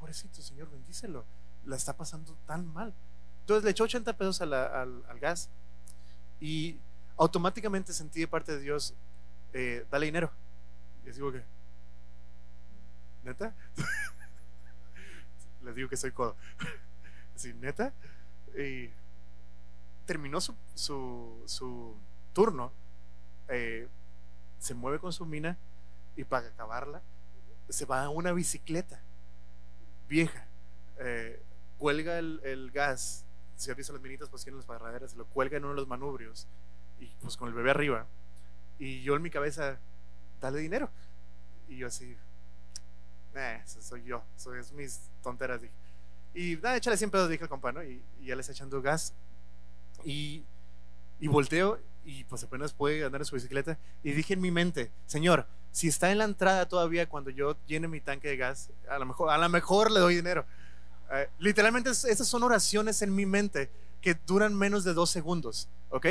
[0.00, 1.24] pobrecito Señor, bendícelo
[1.68, 2.92] la está pasando tan mal.
[3.40, 5.48] Entonces le echó 80 pesos al, al, gas
[6.40, 6.78] y
[7.16, 8.94] automáticamente sentí de parte de Dios,
[9.52, 10.30] eh, dale dinero.
[11.06, 11.42] Y digo que,
[13.28, 13.54] ¿neta?
[15.62, 16.36] les digo que soy codo.
[17.36, 17.92] Así, ¿neta?
[18.56, 18.90] Y
[20.06, 21.94] terminó su, su, su
[22.32, 22.72] turno,
[23.48, 23.86] eh,
[24.58, 25.56] se mueve con su mina
[26.16, 27.02] y para acabarla
[27.68, 29.00] se va a una bicicleta
[30.08, 30.46] vieja.
[30.98, 31.42] Eh,
[31.76, 35.58] cuelga el, gas, si has visto las minitas, pues tienen las parraderas, se lo cuelga
[35.58, 36.48] en uno de los manubrios
[36.98, 38.06] y pues con el bebé arriba.
[38.78, 39.78] Y yo en mi cabeza,
[40.40, 40.90] dale dinero.
[41.68, 42.16] Y yo así,
[43.38, 45.60] eh, soy yo, soy, es mis tonteras.
[45.60, 45.72] Dije.
[46.34, 47.82] Y nada, échale 100 pesos, dije el compa, ¿no?
[47.82, 49.14] Y, y ya le está echando gas.
[50.04, 50.44] Y,
[51.20, 53.78] y volteo y pues apenas puede andar en su bicicleta.
[54.02, 57.86] Y dije en mi mente, Señor, si está en la entrada todavía cuando yo llene
[57.86, 60.46] mi tanque de gas, a lo mejor, a lo mejor le doy dinero.
[61.12, 63.70] Eh, literalmente esas son oraciones en mi mente
[64.00, 66.06] que duran menos de dos segundos, ¿ok?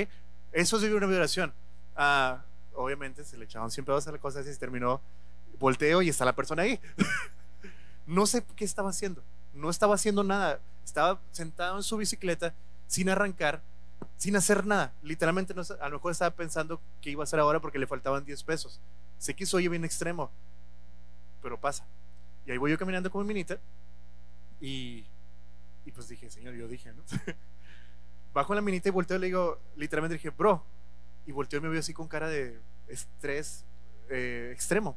[0.51, 1.53] Eso es una oración.
[1.95, 2.43] Ah,
[2.75, 5.01] obviamente se le echaban siempre dos a la cosa y se terminó.
[5.60, 6.80] Volteo y está la persona ahí.
[8.06, 9.24] no sé qué estaba haciendo.
[9.54, 10.60] No estaba haciendo nada.
[10.84, 12.54] Estaba sentado en su bicicleta
[12.88, 13.62] sin arrancar,
[14.17, 14.93] sin hacer nada.
[15.04, 18.24] Literalmente no, a lo mejor estaba pensando qué iba a hacer ahora porque le faltaban
[18.24, 18.80] 10 pesos.
[19.17, 20.32] Sé que soy bien extremo,
[21.41, 21.86] pero pasa.
[22.46, 23.60] Y ahí voy yo caminando con mi minita
[24.62, 25.06] y,
[25.86, 27.04] y pues dije, Señor, yo dije, ¿no?
[28.34, 30.63] Bajo la minita y volteo y le digo, literalmente dije, bro.
[31.26, 33.65] Y volteo y me veo así con cara de estrés
[34.10, 34.96] eh, extremo.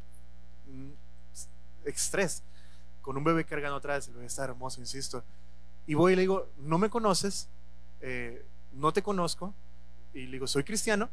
[1.85, 2.43] Estrés.
[3.03, 5.25] Con un bebé cargando atrás, el bebé está hermoso, insisto.
[5.87, 7.49] Y voy y le digo, no me conoces,
[8.01, 9.55] eh, no te conozco.
[10.13, 11.09] Y le digo, soy cristiano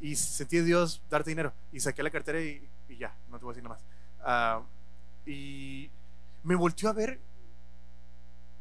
[0.00, 1.52] y sentí a Dios darte dinero.
[1.72, 2.68] Y saqué la cartera y,
[2.98, 3.84] ya, no te voy a decir nada más.
[4.22, 4.62] Ah,
[5.26, 5.90] y
[6.42, 7.18] me volteó a ver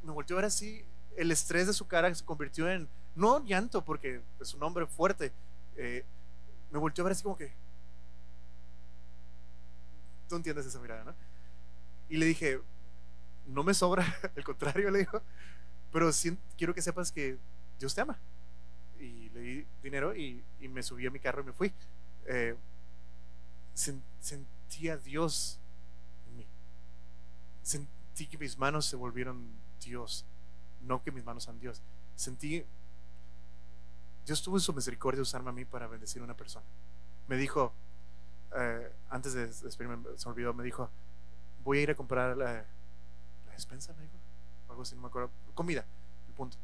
[0.04, 0.84] me volteó a ver así,
[1.16, 5.32] el estrés de su cara se convirtió en, no llanto, porque es un hombre fuerte,
[5.76, 6.06] eh,
[6.72, 7.52] me volteó a ver así como que,
[10.30, 11.16] tú entiendes esa mirada, ¿no?
[12.08, 12.62] Y le dije,
[13.48, 14.06] no me sobra,
[14.38, 15.22] al contrario, le dijo,
[15.92, 16.10] pero
[16.58, 17.38] quiero que sepas que
[17.80, 18.18] Dios te ama.
[19.00, 21.74] Y le di dinero y, me subí a mi carro y me fui.
[22.26, 22.56] Eh,
[23.74, 25.60] sentí a Dios
[26.28, 26.46] en mí.
[27.64, 29.50] Sentí que mis manos se volvieron
[29.84, 30.26] Dios,
[30.82, 31.82] no que mis manos sean Dios.
[32.16, 32.66] Sentí,
[34.26, 36.66] Dios tuvo su misericordia usarme a mí para bendecir a una persona.
[37.28, 37.74] Me dijo,
[38.56, 40.90] eh, antes de despedirme, se me olvidó, me dijo,
[41.64, 42.54] voy a ir a comprar la,
[43.46, 44.16] la despensa, me dijo,
[44.70, 45.86] algo así, no me acuerdo, comida,
[46.28, 46.58] el punto.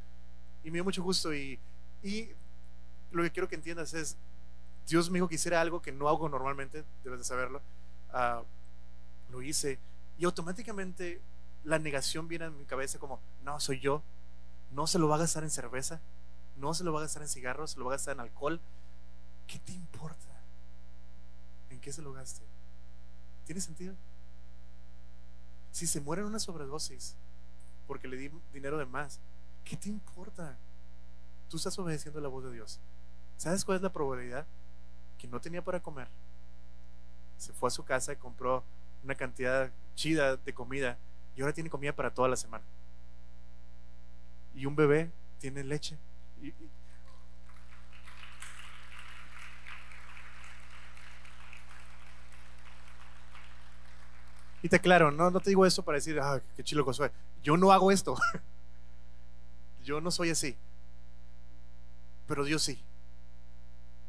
[0.63, 1.59] Y me dio mucho gusto y,
[2.03, 2.29] y
[3.11, 4.17] lo que quiero que entiendas es,
[4.87, 7.61] Dios me dijo que hiciera algo que no hago normalmente, debes de saberlo.
[8.11, 8.43] Ah,
[9.31, 9.79] lo hice
[10.17, 11.19] y automáticamente
[11.63, 14.03] la negación viene a mi cabeza como, no, soy yo,
[14.71, 15.99] no se lo va a gastar en cerveza,
[16.57, 18.61] no se lo va a gastar en cigarros, se lo va a gastar en alcohol.
[19.47, 20.34] ¿Qué te importa?
[21.75, 22.41] ¿En qué se lo gaste?
[23.43, 23.93] ¿Tiene sentido?
[25.71, 27.17] Si se muere en una sobredosis
[27.85, 29.19] porque le di dinero de más,
[29.65, 30.57] ¿qué te importa?
[31.49, 32.79] Tú estás obedeciendo la voz de Dios.
[33.35, 34.47] ¿Sabes cuál es la probabilidad?
[35.17, 36.07] Que no tenía para comer.
[37.37, 38.63] Se fue a su casa y compró
[39.03, 40.97] una cantidad chida de comida
[41.35, 42.63] y ahora tiene comida para toda la semana.
[44.55, 45.97] Y un bebé tiene leche.
[54.69, 57.09] Te aclaro, no, no te digo eso para decir, ah, qué chilo soy.
[57.43, 58.15] Yo no hago esto.
[59.83, 60.57] Yo no soy así.
[62.27, 62.81] Pero Dios sí.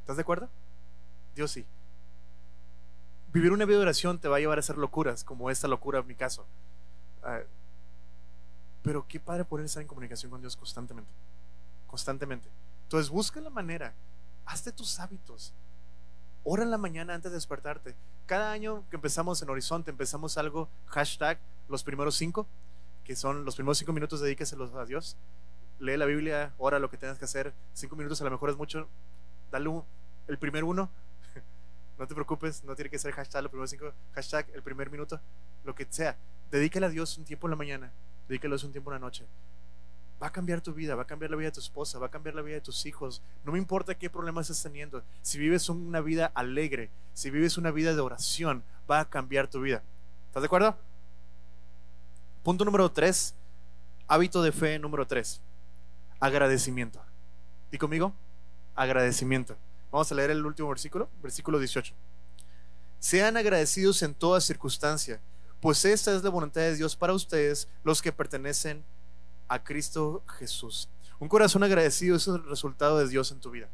[0.00, 0.48] ¿Estás de acuerdo?
[1.34, 1.66] Dios sí.
[3.32, 5.98] Vivir una vida de oración te va a llevar a hacer locuras, como esta locura
[5.98, 6.46] en mi caso.
[7.22, 7.40] Ah,
[8.82, 11.10] pero qué padre poder estar en comunicación con Dios constantemente.
[11.88, 12.48] Constantemente.
[12.84, 13.92] Entonces busca la manera.
[14.46, 15.52] Hazte tus hábitos.
[16.44, 17.96] Ora en la mañana antes de despertarte.
[18.26, 22.48] Cada año que empezamos en Horizonte, empezamos algo, hashtag los primeros cinco,
[23.04, 25.16] que son los primeros cinco minutos dedíqueselos a Dios.
[25.78, 27.54] lee la Biblia, ora lo que tengas que hacer.
[27.72, 28.88] Cinco minutos a lo mejor es mucho.
[29.52, 29.70] Dale
[30.26, 30.90] el primer uno.
[31.98, 35.18] No te preocupes, no tiene que ser hashtag los primeros cinco, hashtag el primer minuto,
[35.64, 36.14] lo que sea.
[36.50, 37.90] Dedícale a Dios un tiempo en la mañana,
[38.28, 39.24] dedícale a Dios un tiempo en la noche.
[40.22, 42.10] Va a cambiar tu vida, va a cambiar la vida de tu esposa, va a
[42.10, 43.20] cambiar la vida de tus hijos.
[43.44, 45.02] No me importa qué problemas estés teniendo.
[45.20, 49.60] Si vives una vida alegre, si vives una vida de oración, va a cambiar tu
[49.60, 49.82] vida.
[50.28, 50.76] ¿Estás de acuerdo?
[52.42, 53.34] Punto número tres,
[54.06, 55.40] hábito de fe número tres,
[56.20, 57.00] agradecimiento.
[57.70, 58.14] ¿Y conmigo?
[58.74, 59.56] Agradecimiento.
[59.90, 61.92] Vamos a leer el último versículo, versículo 18.
[63.00, 65.20] Sean agradecidos en toda circunstancia,
[65.60, 68.95] pues esta es la voluntad de Dios para ustedes, los que pertenecen a
[69.62, 70.88] Cristo Jesús.
[71.18, 73.68] Un corazón agradecido es el resultado de Dios en tu vida.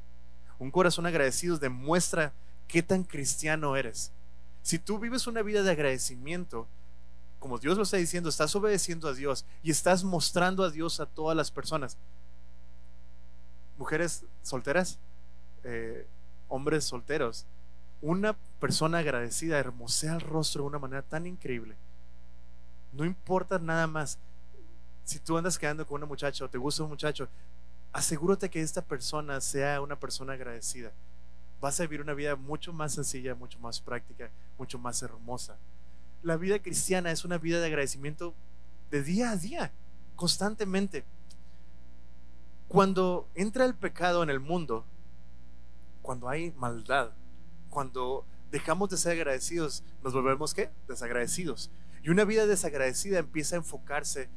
[0.59, 2.33] Un corazón agradecido demuestra
[2.69, 4.13] qué tan cristiano eres.
[4.63, 6.69] Si tú vives una vida de agradecimiento,
[7.41, 11.07] como Dios lo está diciendo, estás obedeciendo a Dios y estás mostrando a Dios a
[11.07, 11.97] todas las personas.
[13.77, 14.99] Mujeres solteras,
[15.65, 16.07] eh,
[16.49, 17.45] hombres solteros,
[18.01, 21.77] una persona agradecida hermosea el rostro de una manera tan increíble.
[22.93, 24.19] No importa nada más.
[25.05, 27.29] Si tú andas quedando con una muchacha o te gusta un muchacho,
[27.93, 30.93] asegúrate que esta persona sea una persona agradecida.
[31.61, 35.57] Vas a vivir una vida mucho más sencilla, mucho más práctica, mucho más hermosa.
[36.23, 38.35] La vida cristiana es una vida de agradecimiento
[38.91, 39.73] de día a día,
[40.17, 41.05] constantemente.
[42.69, 44.85] Cuando entra el pecado en el mundo,
[46.01, 47.11] cuando hay maldad,
[47.71, 50.71] cuando dejamos de ser agradecidos, nos volvemos qué?
[50.89, 51.71] Desagradecidos.
[52.03, 54.31] Y una vida desagradecida empieza a enfocarse en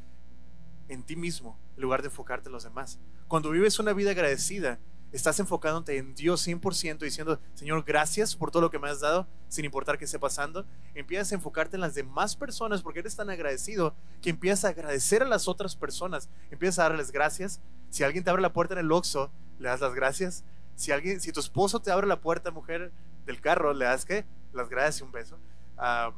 [1.04, 3.00] ti mismo en lugar de enfocarte en los demás.
[3.28, 4.80] Cuando vives una vida agradecida,
[5.12, 9.28] estás enfocándote en Dios 100% diciendo, Señor, gracias por todo lo que me has dado,
[9.48, 10.66] sin importar qué esté pasando.
[10.94, 15.24] Empiezas a enfocarte en las demás personas porque eres tan agradecido que empiezas a agradecer
[15.24, 16.30] a las otras personas.
[16.52, 17.62] Empiezas a darles gracias.
[17.90, 20.44] Si alguien te abre la puerta en el Oxxo, le das las gracias.
[20.76, 22.92] Si alguien, si tu esposo te abre la puerta, mujer,
[23.26, 24.26] del carro, le das qué?
[24.54, 25.40] Las gracias y un beso.
[25.78, 26.12] Ah,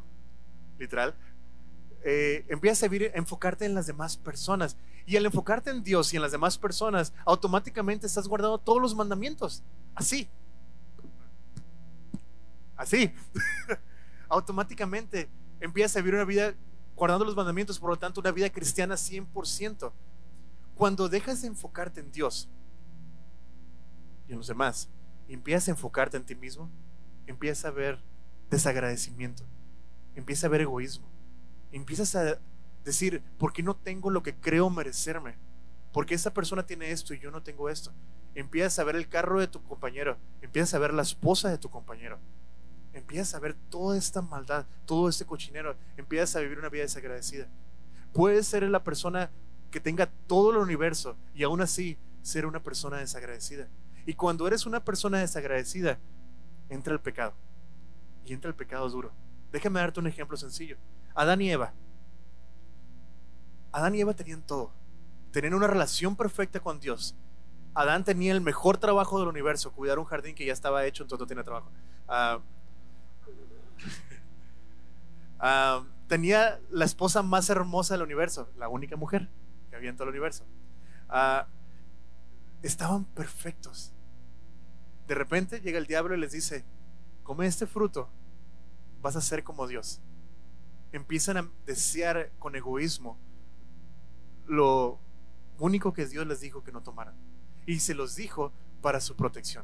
[0.79, 1.15] literal.
[2.09, 4.77] Eh, empiezas a, vivir, enfocarte en las demás personas.
[5.05, 8.95] Y al enfocarte en Dios y en las demás personas, automáticamente estás guardando todos los
[8.95, 9.61] mandamientos.
[9.93, 10.29] Así.
[12.77, 13.13] Así.
[14.29, 15.27] automáticamente
[15.59, 16.53] empiezas a vivir una vida
[16.95, 19.91] guardando los mandamientos, por lo tanto, una vida cristiana 100%.
[20.75, 22.47] Cuando dejas de enfocarte en Dios
[24.29, 24.87] y en los demás,
[25.27, 26.69] y empiezas a enfocarte en ti mismo,
[27.25, 27.99] empieza a ver
[28.49, 29.43] desagradecimiento,
[30.15, 31.16] empieza a ver egoísmo,
[31.71, 32.39] empiezas a
[32.83, 35.35] decir, ¿por qué no tengo lo que creo merecerme?
[35.91, 37.91] Porque esa persona tiene esto y yo no tengo esto.
[38.35, 41.69] Empiezas a ver el carro de tu compañero, empiezas a ver la esposa de tu
[41.69, 42.19] compañero,
[42.93, 47.47] empiezas a ver toda esta maldad, todo este cochinero, empiezas a vivir una vida desagradecida.
[48.13, 49.31] Puedes ser la persona
[49.71, 53.67] que tenga todo el universo y aún así ser una persona desagradecida.
[54.05, 55.99] Y cuando eres una persona desagradecida,
[56.69, 57.33] entra el pecado.
[58.25, 59.11] Y entra el pecado duro.
[59.51, 60.77] Déjame darte un ejemplo sencillo.
[61.17, 61.73] Adán y Eva.
[63.71, 64.71] Adán y Eva tenían todo.
[65.31, 67.15] Tenían una relación perfecta con Dios.
[67.73, 71.21] Adán tenía el mejor trabajo del universo, cuidar un jardín que ya estaba hecho, entonces
[71.21, 71.71] no tiene trabajo.
[75.39, 79.29] Ah, tenía la esposa más hermosa del universo, la única mujer
[79.69, 80.45] que había en todo el universo.
[81.09, 81.45] Ah,
[82.63, 83.93] estaban perfectos.
[85.07, 86.65] De repente llega el diablo y les dice,
[87.21, 88.09] come este fruto,
[89.03, 90.01] vas a ser como Dios.
[90.97, 93.19] Empiezan a desear con egoísmo
[94.47, 94.99] lo
[95.59, 97.13] único que Dios les dijo que no tomaran.
[97.67, 99.63] Y se los dijo para su protección.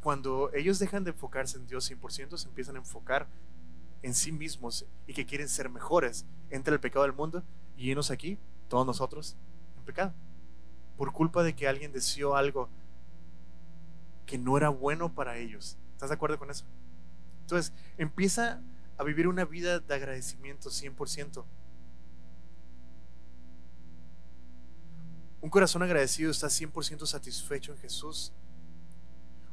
[0.00, 3.26] Cuando ellos dejan de enfocarse en Dios 100%, se empiezan a enfocar
[4.02, 7.42] en sí mismos y que quieren ser mejores, entra el pecado del mundo
[7.76, 8.38] y llenos aquí,
[8.68, 9.36] todos nosotros,
[9.78, 10.14] en pecado.
[10.96, 12.68] Por culpa de que alguien deseó algo
[14.26, 15.76] que no era bueno para ellos.
[15.94, 16.64] ¿Estás de acuerdo con eso?
[17.44, 18.62] Entonces, empieza
[18.96, 21.44] a vivir una vida de agradecimiento 100%.
[25.42, 28.32] Un corazón agradecido está 100% satisfecho en Jesús.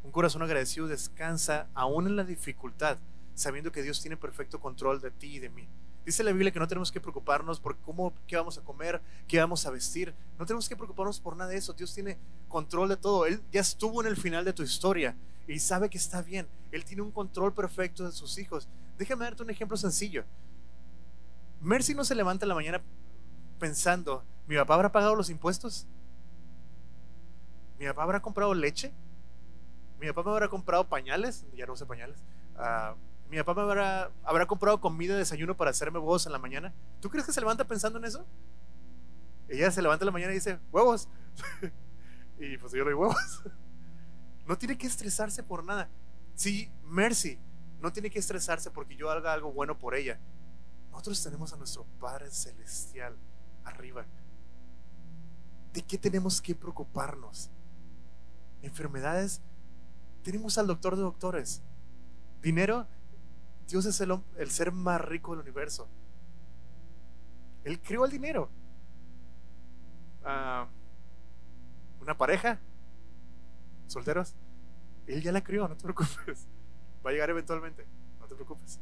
[0.04, 2.98] Un corazón agradecido descansa aún en la dificultad,
[3.36, 5.68] sabiendo que Dios tiene perfecto control de ti y de mí.
[6.06, 9.38] Dice la Biblia que no tenemos que preocuparnos por cómo, qué vamos a comer, qué
[9.40, 10.16] vamos a vestir.
[10.40, 11.74] No tenemos que preocuparnos por nada de eso.
[11.74, 12.18] Dios tiene
[12.48, 13.26] control de todo.
[13.26, 15.18] Él ya estuvo en el final de tu historia
[15.52, 16.48] y sabe que está bien.
[16.72, 18.70] Él tiene un control perfecto de sus hijos.
[18.98, 20.24] Déjame darte un ejemplo sencillo.
[21.60, 22.82] Mercy no se levanta en la mañana
[23.60, 25.86] pensando, ¿mi papá habrá pagado los impuestos?
[27.78, 28.94] ¿Mi papá habrá comprado leche?
[30.00, 31.46] ¿Mi papá me habrá comprado pañales?
[31.54, 32.24] Ya no usa pañales.
[32.56, 32.96] Uh,
[33.30, 33.72] ¿Mi papá me
[34.24, 36.74] habrá, comprado comida, desayuno para hacerme huevos en la mañana?
[37.00, 38.26] ¿Tú crees que se levanta pensando en eso?
[39.48, 41.08] Ella se levanta en la mañana y dice, huevos.
[42.40, 43.44] y pues yo le doy huevos.
[44.52, 45.90] no tiene que estresarse por nada.
[46.36, 47.40] Sí, Mercy
[47.80, 50.20] no tiene que estresarse porque yo haga algo bueno por ella.
[50.92, 53.16] Nosotros tenemos a nuestro Padre Celestial
[53.64, 54.06] arriba.
[55.72, 57.50] ¿De qué tenemos que preocuparnos?
[58.62, 59.40] Enfermedades,
[60.22, 61.64] tenemos al doctor de doctores.
[62.42, 62.88] Dinero,
[63.70, 65.88] Dios es el, el ser más rico del universo.
[67.64, 68.50] Él creó el dinero.
[70.26, 70.68] Ah,
[72.02, 72.60] una pareja,
[73.92, 74.34] solteros,
[75.08, 76.48] Él ya la crió, no te preocupes.
[77.06, 77.86] Va a llegar eventualmente,
[78.20, 78.80] no te preocupes.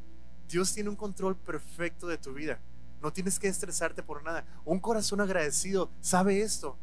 [0.47, 2.59] Dios tiene un control perfecto de tu vida.
[3.01, 4.45] No tienes que estresarte por nada.
[4.65, 6.77] Un corazón agradecido sabe esto,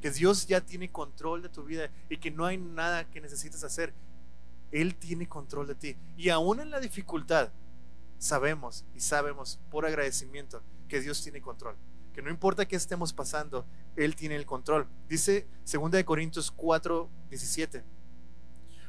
[0.00, 3.64] que Dios ya tiene control de tu vida y que no hay nada que necesites
[3.64, 3.94] hacer.
[4.70, 5.96] Él tiene control de ti.
[6.16, 7.50] Y aún en la dificultad,
[8.18, 11.76] sabemos y sabemos por agradecimiento que Dios tiene control.
[12.18, 13.64] Que no importa qué estemos pasando,
[13.94, 14.88] Él tiene el control.
[15.08, 17.84] Dice 2 Corintios 4, 17.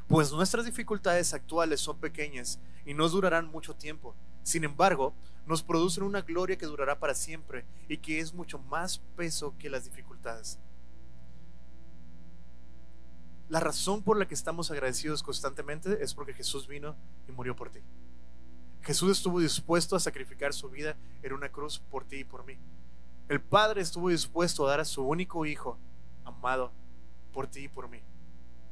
[0.07, 4.15] Pues nuestras dificultades actuales son pequeñas y no durarán mucho tiempo.
[4.41, 5.13] Sin embargo,
[5.45, 9.69] nos producen una gloria que durará para siempre y que es mucho más peso que
[9.69, 10.57] las dificultades.
[13.47, 16.95] La razón por la que estamos agradecidos constantemente es porque Jesús vino
[17.27, 17.81] y murió por ti.
[18.81, 22.57] Jesús estuvo dispuesto a sacrificar su vida en una cruz por ti y por mí.
[23.29, 25.77] El Padre estuvo dispuesto a dar a su único Hijo,
[26.25, 26.71] amado,
[27.31, 28.01] por ti y por mí,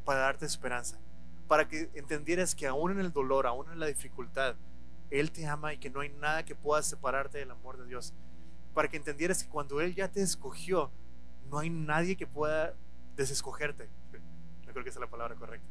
[0.04, 1.00] para darte esperanza,
[1.48, 4.56] para que entendieras que aún en el dolor, aún en la dificultad,
[5.10, 8.14] Él te ama y que no hay nada que pueda separarte del amor de Dios.
[8.74, 10.92] Para que entendieras que cuando Él ya te escogió,
[11.50, 12.74] no hay nadie que pueda
[13.16, 13.90] desescogerte
[14.78, 15.68] creo que es la palabra correcta.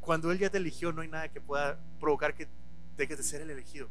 [0.00, 2.48] Cuando Él ya te eligió, no hay nada que pueda provocar que
[2.96, 3.88] dejes de ser el elegido.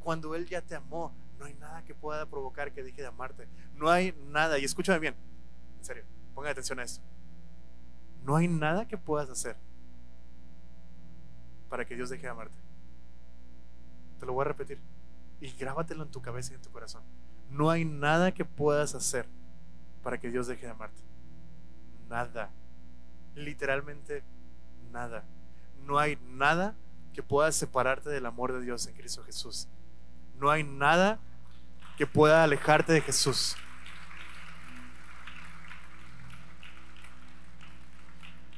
[0.00, 3.48] Cuando Él ya te amó, no hay nada que pueda provocar que deje de amarte.
[3.74, 5.14] No hay nada, y escúchame bien,
[5.78, 7.02] en serio, pongan atención a esto.
[8.24, 9.56] No hay nada que puedas hacer
[11.68, 12.58] para que Dios deje de amarte.
[14.18, 14.80] Te lo voy a repetir.
[15.40, 17.02] Y grábatelo en tu cabeza y en tu corazón.
[17.50, 19.26] No hay nada que puedas hacer
[20.02, 21.02] para que Dios deje de amarte.
[22.08, 22.50] Nada
[23.36, 24.24] literalmente
[24.90, 25.24] nada.
[25.84, 26.74] No hay nada
[27.12, 29.68] que pueda separarte del amor de Dios en Cristo Jesús.
[30.38, 31.20] No hay nada
[31.96, 33.56] que pueda alejarte de Jesús.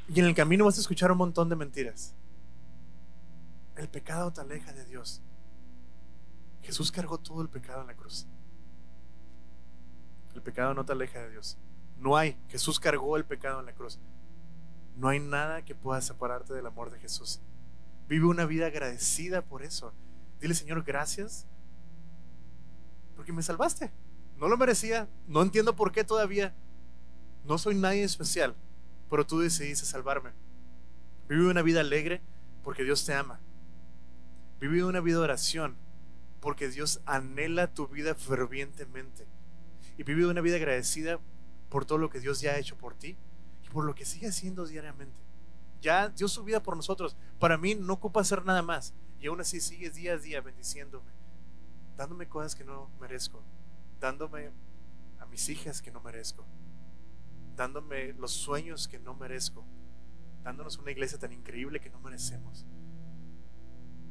[0.09, 2.15] Y en el camino vas a escuchar un montón de mentiras.
[3.77, 5.23] El pecado te aleja de Dios.
[6.63, 8.27] Jesús cargó todo el pecado en la cruz.
[10.35, 11.59] El pecado no te aleja de Dios.
[11.99, 12.37] No hay.
[12.49, 14.01] Jesús cargó el pecado en la cruz.
[14.97, 17.41] No hay nada que pueda separarte del amor de Jesús.
[18.09, 19.93] Vive una vida agradecida por eso.
[20.41, 21.47] Dile, Señor, gracias
[23.29, 23.93] porque me salvaste.
[24.39, 25.07] No lo merecía.
[25.27, 26.55] No entiendo por qué todavía.
[27.45, 28.55] No soy nadie especial,
[29.11, 30.31] pero tú decidiste salvarme.
[31.29, 32.23] Vive una vida alegre
[32.65, 33.39] porque Dios te ama.
[34.61, 35.77] Vive una vida de oración
[36.41, 39.27] porque Dios anhela tu vida fervientemente.
[39.99, 41.21] Y vive una vida agradecida
[41.69, 43.19] por todo lo que Dios ya ha hecho por ti
[43.73, 45.21] por lo que sigue haciendo diariamente.
[45.83, 47.19] Ya dio su vida por nosotros.
[47.39, 48.95] Para mí no ocupa hacer nada más.
[49.21, 51.11] Y aún así sigue día a día bendiciéndome,
[51.99, 53.43] dándome cosas que no merezco,
[53.99, 54.53] dándome
[55.19, 56.47] a mis hijas que no merezco,
[57.57, 59.67] dándome los sueños que no merezco,
[60.45, 62.65] dándonos una iglesia tan increíble que no merecemos,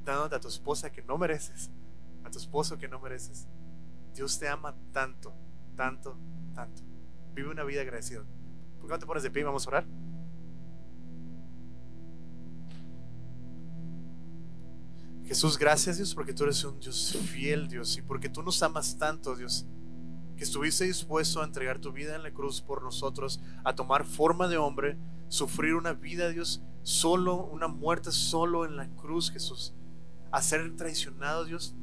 [0.03, 1.71] dándote a tu esposa que no mereces,
[2.25, 3.47] a tu esposo que no mereces.
[4.13, 5.33] Dios te ama tanto,
[5.77, 6.17] tanto,
[6.53, 6.81] tanto.
[7.33, 8.25] Vive una vida agradecida.
[8.79, 9.87] ¿Por qué no te pones de pie y vamos a orar?
[15.27, 18.97] Jesús, gracias Dios porque tú eres un Dios fiel, Dios, y porque tú nos amas
[18.97, 19.65] tanto, Dios,
[20.37, 24.47] que estuviste dispuesto a entregar tu vida en la cruz por nosotros, a tomar forma
[24.47, 24.97] de hombre,
[25.27, 29.73] sufrir una vida, Dios, solo, una muerte solo en la cruz, Jesús,
[30.31, 31.75] a ser traicionado, Dios,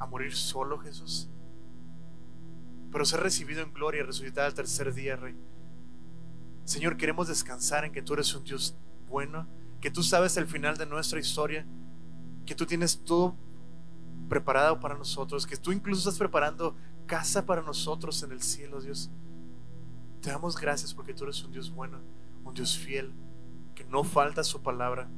[0.00, 1.30] a morir solo, Jesús,
[2.90, 5.36] pero ser recibido en gloria y resucitar al tercer día, Rey.
[6.64, 8.76] Señor, queremos descansar en que tú eres un Dios
[9.08, 9.46] bueno,
[9.80, 11.66] que tú sabes el final de nuestra historia,
[12.46, 13.36] que tú tienes todo
[14.28, 16.76] preparado para nosotros, que tú incluso estás preparando
[17.06, 19.10] casa para nosotros en el cielo, Dios.
[20.20, 21.98] Te damos gracias porque tú eres un Dios bueno,
[22.44, 23.12] un Dios fiel,
[23.74, 25.08] que no falta su palabra.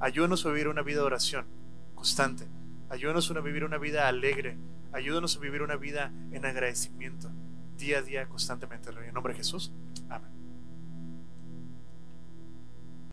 [0.00, 1.46] Ayúdanos a vivir una vida de oración
[1.94, 2.46] constante.
[2.90, 4.56] Ayúdanos a vivir una vida alegre.
[4.92, 7.30] Ayúdanos a vivir una vida en agradecimiento,
[7.76, 8.90] día a día, constantemente.
[8.90, 9.72] En nombre de Jesús.
[10.08, 10.37] Amén.